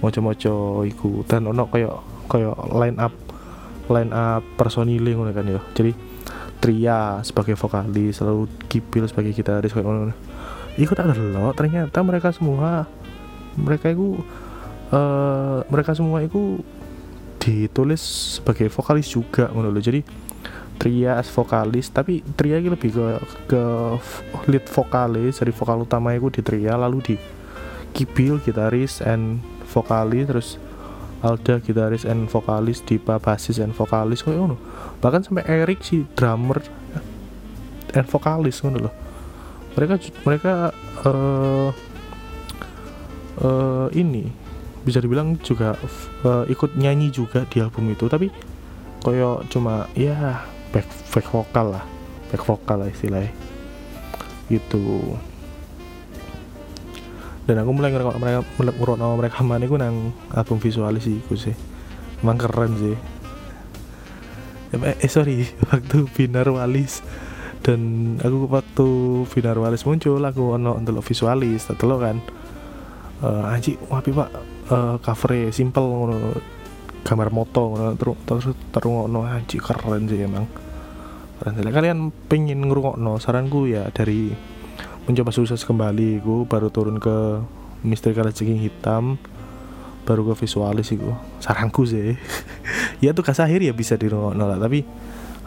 Moco-moco 0.00 0.84
iku 0.84 1.24
dan 1.28 1.48
ono 1.48 1.68
kayak 1.68 1.92
kayak 2.28 2.56
line 2.76 2.98
up 3.00 3.12
line 3.88 4.12
up 4.12 4.42
personil 4.56 5.04
ngono 5.04 5.32
kan 5.32 5.46
ya. 5.48 5.60
Jadi 5.76 5.92
Tria 6.56 7.20
sebagai 7.20 7.52
vokalis 7.52 8.24
lalu 8.24 8.48
Kipil 8.68 9.04
sebagai 9.08 9.36
gitaris 9.36 9.76
kayak 9.76 9.84
ngono 9.84 10.16
Iku 10.76 10.92
tak 10.92 11.08
lo 11.16 11.52
ternyata 11.56 12.04
mereka 12.04 12.32
semua 12.36 12.84
mereka 13.56 13.88
itu 13.88 14.20
uh, 14.92 15.64
mereka 15.72 15.96
semua 15.96 16.20
itu 16.20 16.60
ditulis 17.46 18.02
sebagai 18.42 18.66
vokalis 18.66 19.06
juga 19.06 19.46
loh 19.54 19.70
jadi 19.78 20.02
Tria 20.76 21.16
as 21.16 21.30
vokalis 21.32 21.88
tapi 21.88 22.20
Tria 22.36 22.60
ini 22.60 22.68
lebih 22.68 22.92
ke 22.92 23.06
ke 23.48 23.62
lead 24.44 24.68
vokalis. 24.68 25.40
Dari 25.40 25.48
vokal 25.48 25.88
utama 25.88 26.12
itu 26.12 26.28
di 26.28 26.44
Tria 26.44 26.76
lalu 26.76 27.00
di 27.00 27.16
Kipil 27.96 28.44
gitaris 28.44 29.00
and 29.00 29.40
vokalis 29.72 30.28
terus 30.28 30.48
Alda 31.24 31.64
gitaris 31.64 32.04
and 32.04 32.28
vokalis 32.28 32.84
Dipa 32.84 33.16
basis 33.16 33.56
and 33.56 33.72
vokalis 33.72 34.20
kok 34.20 34.36
ngono. 34.36 34.60
Bahkan 35.00 35.24
sampai 35.24 35.48
Eric 35.48 35.80
si 35.80 36.04
drummer 36.12 36.60
and 37.96 38.04
vokalis 38.04 38.60
ngono 38.60 38.78
loh 38.84 38.94
mereka 39.76 39.94
mereka 40.24 40.54
uh, 41.04 41.68
uh, 43.44 43.88
ini 43.92 44.32
bisa 44.86 45.02
dibilang 45.02 45.34
juga 45.42 45.74
uh, 46.22 46.46
ikut 46.46 46.78
nyanyi 46.78 47.10
juga 47.10 47.42
di 47.50 47.58
album 47.58 47.90
itu. 47.90 48.06
Tapi 48.06 48.30
koyo 49.02 49.42
cuma 49.50 49.90
ya 49.98 50.46
back 50.70 50.86
back 51.10 51.26
vokal 51.34 51.74
lah. 51.74 51.84
Back 52.30 52.46
vokal 52.46 52.86
lah 52.86 52.88
istilahnya. 52.94 53.34
Gitu. 54.46 55.18
Dan 57.50 57.62
aku 57.62 57.70
mulai 57.74 57.90
ngerokok 57.90 58.18
mereka 58.22 58.40
ngerokok 58.58 58.98
nama 58.98 59.14
mereka 59.18 59.38
mana 59.42 59.66
aku 59.66 59.76
nang 59.78 60.14
album 60.30 60.62
visualis 60.62 61.02
sih 61.02 61.18
aku 61.18 61.34
sih. 61.34 61.54
Emang 62.22 62.38
keren 62.38 62.78
sih. 62.78 62.96
Eh, 64.74 64.94
eh 65.02 65.10
sorry 65.10 65.46
waktu 65.70 66.06
binar 66.14 66.46
walis 66.50 67.02
dan 67.66 68.14
aku 68.22 68.46
waktu 68.46 68.86
binar 69.30 69.58
walis 69.58 69.82
muncul 69.82 70.22
aku 70.22 70.54
ono 70.54 70.78
untuk 70.78 71.02
visualis 71.02 71.66
lo 71.82 71.98
kan. 71.98 72.22
Uh, 73.16 73.48
anji 73.48 73.80
wapi 73.88 74.12
pak 74.12 74.55
uh, 74.70 74.96
cover 75.02 75.50
simple 75.54 75.86
ngono. 75.86 76.16
Gambar 77.06 77.30
moto 77.30 77.70
ngono 77.70 77.94
terus 78.26 78.50
terungokno 78.74 79.22
anji 79.22 79.62
keren 79.62 80.10
sih 80.10 80.26
emang. 80.26 80.46
Keren 81.38 81.70
kalian 81.70 81.98
pengen 82.26 82.66
ngerungokno 82.66 83.22
saranku 83.22 83.70
ya 83.70 83.86
dari 83.94 84.34
mencoba 85.06 85.30
sukses 85.30 85.62
kembali 85.62 86.18
gue 86.18 86.50
baru 86.50 86.66
turun 86.74 86.98
ke 86.98 87.38
misteri 87.86 88.10
kala 88.10 88.34
jengking 88.34 88.58
hitam 88.58 89.22
baru 90.02 90.34
ke 90.34 90.46
visualis 90.46 90.90
itu 90.90 91.10
saranku 91.38 91.86
sih. 91.86 92.14
Ya 92.96 93.12
tuh 93.12 93.20
akhir 93.28 93.60
ya 93.60 93.76
bisa 93.76 93.92
di 94.00 94.08
lah 94.08 94.56
tapi 94.56 94.80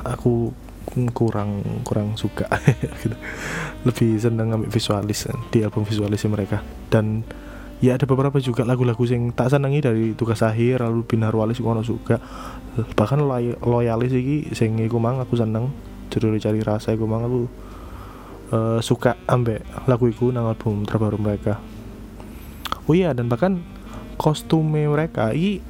aku 0.06 0.54
kurang 1.12 1.66
kurang 1.82 2.14
suka. 2.14 2.46
Gitu. 3.02 3.18
lebih 3.88 4.20
seneng 4.22 4.54
ngambil 4.54 4.70
visualis 4.70 5.26
di 5.50 5.66
album 5.66 5.82
visualis 5.82 6.30
mereka. 6.30 6.62
Dan 6.94 7.26
ya 7.80 7.96
ada 7.96 8.04
beberapa 8.04 8.36
juga 8.44 8.68
lagu-lagu 8.68 9.00
yang 9.08 9.32
tak 9.32 9.56
senengi 9.56 9.80
dari 9.80 10.06
tugas 10.16 10.44
akhir 10.44 10.84
lalu 10.84 11.08
binar 11.08 11.32
walis 11.32 11.64
gue 11.64 11.74
suka 11.88 12.20
bahkan 12.96 13.24
loyalis 13.64 14.12
iki 14.12 14.52
sing 14.52 14.76
iku 14.84 15.00
mang 15.00 15.20
aku 15.20 15.40
seneng 15.40 15.72
judul 16.12 16.36
cari 16.42 16.60
rasa 16.60 16.92
iku 16.92 17.06
mang 17.08 17.24
aku 17.24 17.42
uh, 18.54 18.80
suka 18.82 19.18
ambek 19.30 19.62
lagu 19.86 20.10
itu 20.10 20.34
nang 20.34 20.50
album 20.50 20.84
terbaru 20.86 21.18
mereka. 21.22 21.62
Oh 22.90 22.94
iya 22.98 23.14
dan 23.14 23.30
bahkan 23.30 23.62
kostumnya 24.18 24.90
mereka 24.90 25.32
ini 25.32 25.62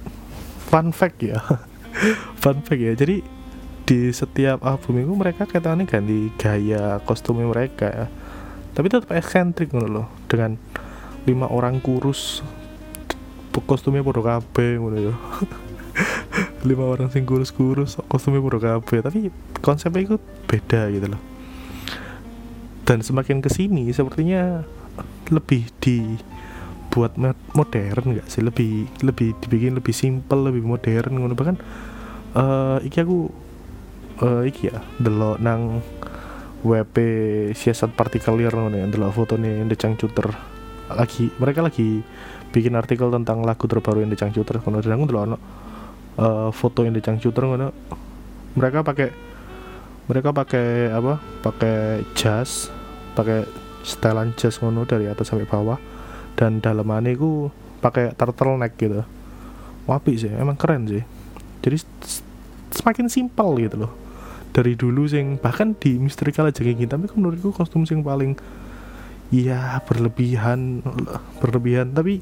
fun 0.72 0.96
fact 0.96 1.20
ya. 1.24 1.40
Fun 2.40 2.64
fact 2.64 2.80
ya. 2.80 2.94
Jadi 2.96 3.20
di 3.84 4.14
setiap 4.14 4.64
album 4.64 5.02
itu 5.02 5.12
mereka 5.18 5.44
kaitannya 5.50 5.84
ganti 5.84 6.32
gaya 6.40 7.02
kostumnya 7.04 7.50
mereka 7.50 7.88
ya. 7.92 8.08
Tapi 8.72 8.88
tetap 8.88 9.12
eksentrik 9.12 9.76
loh 9.76 10.08
dengan 10.32 10.56
lima 11.30 11.46
orang 11.46 11.78
kurus. 11.78 12.42
Kostumnya 13.70 14.02
bodoh 14.02 14.26
kabe 14.26 14.82
ya. 14.82 15.14
Lima 16.68 16.90
orang 16.90 17.12
sing 17.12 17.28
kurus-kurus 17.28 18.00
kostumnya 18.08 18.42
bodoh 18.42 18.58
kabe 18.58 19.04
tapi 19.04 19.30
konsepnya 19.62 20.10
itu 20.10 20.16
beda 20.50 20.90
gitu 20.90 21.12
loh. 21.12 21.22
Dan 22.88 23.06
semakin 23.06 23.44
ke 23.46 23.52
sini 23.54 23.92
sepertinya 23.94 24.66
lebih 25.30 25.70
dibuat 25.84 27.14
modern 27.54 28.18
nggak 28.18 28.26
sih? 28.32 28.42
Lebih 28.42 28.90
lebih 29.06 29.38
dibikin 29.44 29.78
lebih 29.78 29.94
simpel 29.94 30.50
lebih 30.50 30.66
modern 30.66 31.20
ngono. 31.20 31.38
Bahkan 31.38 31.56
uh, 32.34 32.80
iki 32.82 33.06
aku 33.06 33.30
uh, 34.24 34.44
iki 34.48 34.74
ya 34.74 34.82
delok 34.98 35.38
nang 35.44 35.86
WP 36.66 36.96
siasat 37.54 37.94
partikelir 37.94 38.52
ngono 38.56 38.76
ya 38.76 38.88
delok 38.88 39.14
fotonya 39.14 39.68
The 39.68 39.78
Changcuter 39.78 40.59
lagi 40.94 41.30
mereka 41.38 41.62
lagi 41.62 42.02
bikin 42.50 42.74
artikel 42.74 43.14
tentang 43.14 43.46
lagu 43.46 43.70
terbaru 43.70 44.02
yang 44.02 44.10
The 44.10 44.20
Changcuter 44.26 44.58
ngono 44.62 44.82
dan 44.82 44.98
aku 44.98 45.06
delok 45.06 45.38
uh, 46.18 46.50
foto 46.50 46.84
yang 46.84 46.94
The 46.98 47.04
Changcuter 47.04 47.46
ngono. 47.46 47.70
Mereka 48.58 48.82
pakai 48.82 49.10
mereka 50.10 50.30
pakai 50.34 50.90
apa? 50.90 51.22
Pakai 51.46 52.04
jas 52.18 52.74
pakai 53.14 53.46
setelan 53.86 54.34
jas 54.34 54.58
ngono 54.60 54.84
dari 54.90 55.06
atas 55.06 55.30
sampai 55.30 55.46
bawah. 55.46 55.78
Dan 56.34 56.64
dalamannya 56.64 57.14
ku 57.20 57.54
pakai 57.84 58.18
turtleneck 58.18 58.74
gitu. 58.80 59.06
Wapi 59.86 60.14
sih 60.18 60.32
emang 60.34 60.58
keren 60.58 60.90
sih. 60.90 61.04
Jadi 61.62 61.78
semakin 62.74 63.06
simpel 63.12 63.54
gitu 63.62 63.86
loh. 63.86 63.92
Dari 64.50 64.74
dulu 64.74 65.06
sing 65.06 65.38
bahkan 65.38 65.78
di 65.78 66.02
misteri 66.02 66.34
kala 66.34 66.50
jengking 66.50 66.90
tapi 66.90 67.06
menurutku 67.14 67.54
kostum 67.54 67.86
sing 67.86 68.02
paling 68.02 68.34
iya 69.30 69.78
berlebihan 69.86 70.82
berlebihan. 71.42 71.94
Tapi 71.94 72.22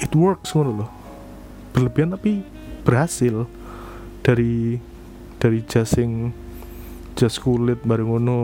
it 0.00 0.12
works 0.12 0.52
ngono 0.52 0.84
loh 0.84 0.90
berlebihan 1.72 2.16
tapi 2.16 2.44
berhasil. 2.84 3.48
Dari 4.24 4.80
dari 5.36 5.60
jas 5.68 5.92
sing 5.92 6.32
jas 7.16 7.36
kulit 7.36 7.80
bareng 7.84 8.08
ngono. 8.08 8.40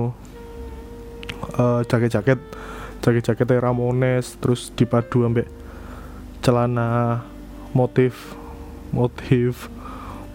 Uh, 1.57 1.81
jaket-jaket 1.89 2.37
jaket-jaketnya 3.01 3.65
Ramones 3.65 4.37
terus 4.45 4.69
dipadu 4.77 5.25
ambek 5.25 5.49
celana 6.45 7.25
motif 7.73 8.37
motif 8.93 9.73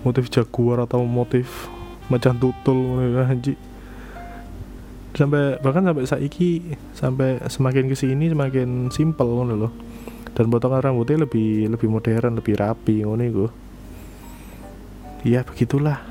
motif 0.02 0.34
jaguar 0.34 0.90
atau 0.90 1.06
motif 1.06 1.70
macan 2.10 2.38
tutul 2.42 3.22
anji 3.22 3.54
sampai 5.16 5.58
bahkan 5.64 5.88
sampai 5.88 6.04
saiki 6.04 6.76
sampai 6.92 7.40
semakin 7.48 7.88
ke 7.88 7.96
sini 7.96 8.28
semakin 8.28 8.92
simpel 8.92 9.32
ngono 9.32 9.54
loh 9.56 9.72
dan 10.36 10.52
potongan 10.52 10.84
rambutnya 10.84 11.24
lebih 11.24 11.72
lebih 11.72 11.88
modern 11.88 12.36
lebih 12.38 12.60
rapi 12.60 13.08
ngono 13.08 13.24
itu 13.24 13.46
ya 15.26 15.42
begitulah. 15.42 16.04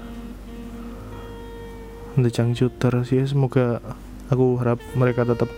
The 2.15 2.31
Changcuter 2.31 3.03
sih 3.03 3.27
semoga 3.27 3.83
aku 4.31 4.59
harap 4.63 4.79
mereka 4.95 5.27
tetap 5.27 5.51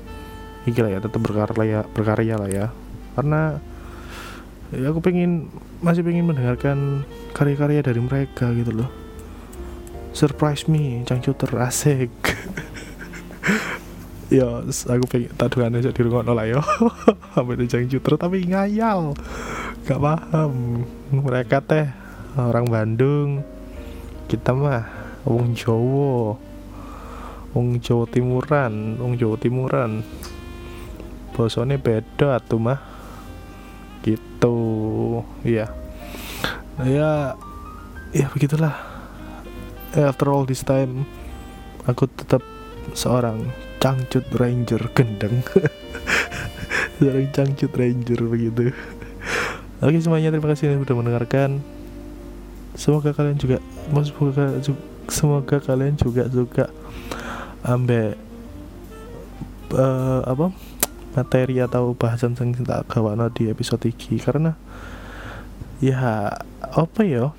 iki 0.65 0.81
lah 0.81 0.97
ya 0.97 1.01
tetap 1.05 1.21
berkarya 1.21 1.85
berkarya 1.95 2.35
lah 2.37 2.49
ya. 2.49 2.67
Karena 3.15 3.61
ya 4.75 4.91
aku 4.91 4.99
pengen 4.99 5.53
masih 5.79 6.03
pengen 6.03 6.27
mendengarkan 6.27 7.07
karya-karya 7.37 7.85
dari 7.87 8.01
mereka 8.03 8.51
gitu 8.51 8.73
loh 8.75 8.91
surprise 10.17 10.65
me 10.65 11.05
cangcuter 11.05 11.53
asik 11.61 12.11
ya 14.27 14.59
aku 14.67 15.05
pengen 15.07 15.31
taduhan 15.39 15.79
aja 15.79 15.95
di 15.95 16.03
rumah 16.03 16.27
lah 16.27 16.47
yo 16.51 16.59
sampai 17.35 17.55
di 17.59 17.67
cangcuter 17.71 18.19
tapi 18.19 18.43
ngayal. 18.47 19.15
Gak 19.87 20.03
paham. 20.03 20.83
Mereka 21.15 21.63
teh 21.63 21.87
orang 22.35 22.67
Bandung. 22.67 23.47
Kita 24.27 24.51
mah 24.51 24.83
wong 25.23 25.55
Jawa. 25.55 26.35
Wong 27.55 27.79
Jawa 27.79 28.05
Timuran 28.11 28.99
wong 28.99 29.15
Jawa 29.15 29.37
Timuran. 29.39 30.03
Bosone 31.31 31.79
beda 31.79 32.43
tuh 32.43 32.59
mah. 32.59 32.81
Gitu. 34.03 34.59
Ya 35.47 35.71
nah, 36.77 36.89
ya 36.91 37.11
ya 38.11 38.27
begitulah. 38.35 38.75
After 39.95 40.29
all 40.29 40.45
this 40.45 40.67
time 40.67 41.07
aku 41.87 42.11
tetap 42.11 42.56
seorang 42.97 43.53
cangcut 43.77 44.25
ranger 44.33 44.81
gendeng. 44.97 45.45
Seorang 46.97 47.29
cangcut 47.29 47.73
ranger 47.77 48.21
begitu. 48.25 48.73
Oke 49.85 50.01
semuanya 50.01 50.33
terima 50.33 50.49
kasih 50.57 50.81
sudah 50.81 50.97
mendengarkan. 50.97 51.61
Semoga 52.73 53.13
kalian 53.13 53.37
juga 53.37 53.61
semoga 54.09 54.45
semoga 55.13 55.57
kalian 55.61 55.95
juga 56.01 56.25
suka 56.33 56.73
ambek 57.61 58.17
uh, 59.77 60.25
apa? 60.25 60.57
Materi 61.13 61.61
atau 61.61 61.97
bahasan 61.97 62.37
yang 62.37 62.53
tak 62.65 62.89
gawana 62.93 63.33
di 63.33 63.49
episode 63.49 63.85
ini 63.89 64.17
karena 64.21 64.57
ya 65.85 66.33
apa 66.61 67.01
ya? 67.05 67.37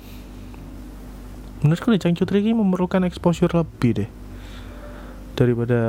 Menurutku 1.62 1.90
nih 1.90 1.98
Cangcut 1.98 2.30
ini 2.38 2.54
memerlukan 2.54 3.02
exposure 3.02 3.50
lebih 3.50 3.90
deh 3.98 4.10
daripada 5.38 5.80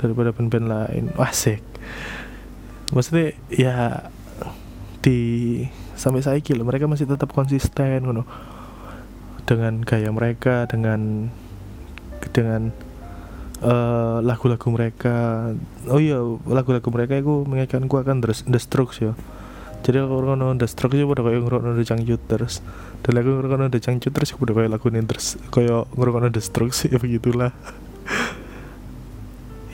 daripada 0.00 0.32
band-band 0.32 0.66
lain. 0.72 1.04
Asik 1.20 1.60
maksudnya 2.90 3.38
ya 3.52 4.10
di 5.00 5.18
sampai 5.94 6.20
saya 6.20 6.38
kilo 6.42 6.66
mereka 6.66 6.90
masih 6.90 7.06
tetap 7.06 7.30
konsisten 7.32 8.02
know, 8.02 8.26
dengan 9.46 9.80
gaya 9.86 10.10
mereka 10.10 10.66
dengan 10.66 11.30
dengan 12.34 12.74
eh, 13.64 14.18
lagu-lagu 14.20 14.68
mereka. 14.72 15.50
Oh 15.88 16.00
iya 16.02 16.20
lagu-lagu 16.44 16.88
mereka 16.92 17.16
itu 17.16 17.46
mengingatkan 17.46 17.86
gua 17.88 18.04
akan 18.04 18.20
The 18.24 18.60
Strokes 18.60 18.98
ya. 19.00 19.12
Jadi 19.80 19.96
aku 19.96 20.20
ngono 20.20 20.52
The 20.60 20.68
Strokes 20.68 21.00
itu 21.00 21.08
udah 21.08 21.24
kayak 21.24 21.40
ngono 21.40 21.72
The 21.80 22.16
terus. 22.28 22.60
Dan 23.00 23.16
lagu 23.16 23.32
ngono 23.40 23.72
The 23.72 23.80
Changcut 23.80 24.12
terus 24.12 24.36
udah 24.36 24.52
kayak 24.52 24.70
lagu 24.76 24.92
ini 24.92 25.00
terus 25.08 25.40
kayak 25.48 25.88
ngono 25.96 26.28
The 26.28 26.42
Strokes 26.44 26.92
ya 26.92 27.00
begitulah 27.00 27.56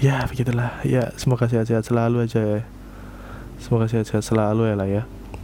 ya 0.01 0.25
begitulah. 0.29 0.81
Ya 0.85 1.13
semoga 1.17 1.49
sehat-sehat 1.49 1.89
selalu 1.89 2.27
aja 2.29 2.41
ya. 2.41 2.61
Semoga 3.61 3.89
sehat-sehat 3.89 4.25
selalu 4.25 4.73
ya 4.73 4.75
lah 4.77 4.89
ya. 4.89 5.03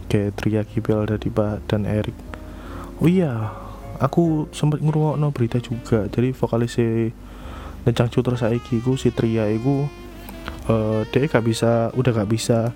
Kayak 0.09 0.37
Tria 0.37 0.61
Kibel 0.65 1.05
dari 1.09 1.29
Pak 1.29 1.65
dan 1.69 1.89
Erik. 1.89 2.15
Oh 3.01 3.09
iya 3.09 3.49
aku 3.97 4.49
sempat 4.53 4.81
ngrungokno 4.81 5.33
berita 5.33 5.57
juga. 5.57 6.05
Jadi 6.09 6.33
vokalis 6.33 6.77
Nencang 7.83 8.09
Cuter 8.13 8.39
saiki 8.39 8.79
ku 8.79 8.95
si 8.95 9.11
Tria 9.11 9.51
iku 9.51 9.83
uh, 10.71 11.03
dia 11.11 11.27
gak 11.27 11.43
bisa 11.43 11.91
udah 11.97 12.11
gak 12.23 12.31
bisa. 12.31 12.71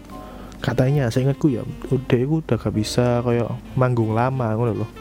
Katanya 0.57 1.07
saya 1.13 1.29
ingatku 1.29 1.53
ya 1.53 1.63
dia 2.09 2.25
udah 2.25 2.57
gak 2.57 2.75
bisa 2.75 3.21
kayak 3.21 3.47
manggung 3.77 4.17
lama 4.17 4.57
ngono 4.57 4.73
loh 4.73 4.91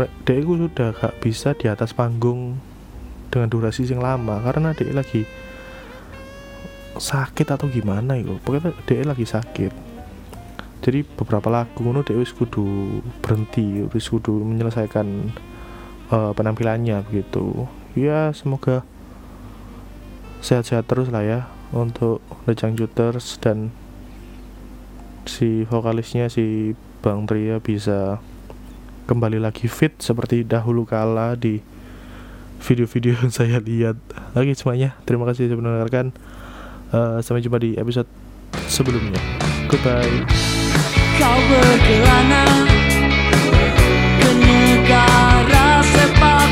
dia 0.00 0.40
iku 0.40 0.56
sudah 0.56 0.96
gak 0.96 1.20
bisa 1.20 1.52
di 1.52 1.68
atas 1.68 1.92
panggung 1.92 2.56
dengan 3.28 3.48
durasi 3.52 3.84
yang 3.84 4.00
lama. 4.00 4.40
Karena 4.40 4.72
dia 4.72 4.92
lagi 4.92 5.28
sakit 6.96 7.48
atau 7.54 7.68
gimana 7.68 8.18
itu? 8.18 8.36
Pokoknya 8.42 8.74
dia 8.84 9.04
lagi 9.04 9.24
sakit. 9.24 9.72
Jadi 10.82 11.06
beberapa 11.06 11.46
lagu 11.46 11.78
ngono 11.78 12.02
dia 12.02 12.18
wis 12.18 12.34
kudu 12.34 12.98
berhenti 13.22 13.86
wis 13.94 14.10
kudu 14.10 14.42
menyelesaikan 14.42 15.30
uh, 16.10 16.32
penampilannya 16.34 17.06
begitu. 17.06 17.70
Ya 17.94 18.34
semoga 18.34 18.82
sehat-sehat 20.42 20.90
terus 20.90 21.06
lah 21.14 21.22
ya 21.22 21.40
untuk 21.70 22.18
The 22.50 22.58
Juters 22.74 23.38
dan 23.38 23.70
si 25.22 25.62
vokalisnya 25.70 26.26
si 26.26 26.74
Bang 26.98 27.30
Tria 27.30 27.62
bisa 27.62 28.18
kembali 29.06 29.38
lagi 29.38 29.70
fit 29.70 29.94
seperti 30.02 30.42
dahulu 30.42 30.82
kala 30.82 31.38
di 31.38 31.62
video-video 32.62 33.18
yang 33.18 33.30
saya 33.34 33.58
lihat. 33.58 33.98
Oke 34.34 34.54
semuanya. 34.54 34.94
Terima 35.06 35.26
kasih 35.26 35.50
sudah 35.50 35.58
mendengarkan 35.58 36.14
uh, 36.92 37.18
sampai 37.24 37.40
jumpa 37.42 37.58
di 37.58 37.74
episode 37.74 38.06
sebelumnya. 38.68 39.18
Goodbye. 39.66 40.28
Kau 41.16 41.38
berkelana 41.48 42.44
ke 44.20 44.30
negara 44.36 45.80
sepak 45.84 46.48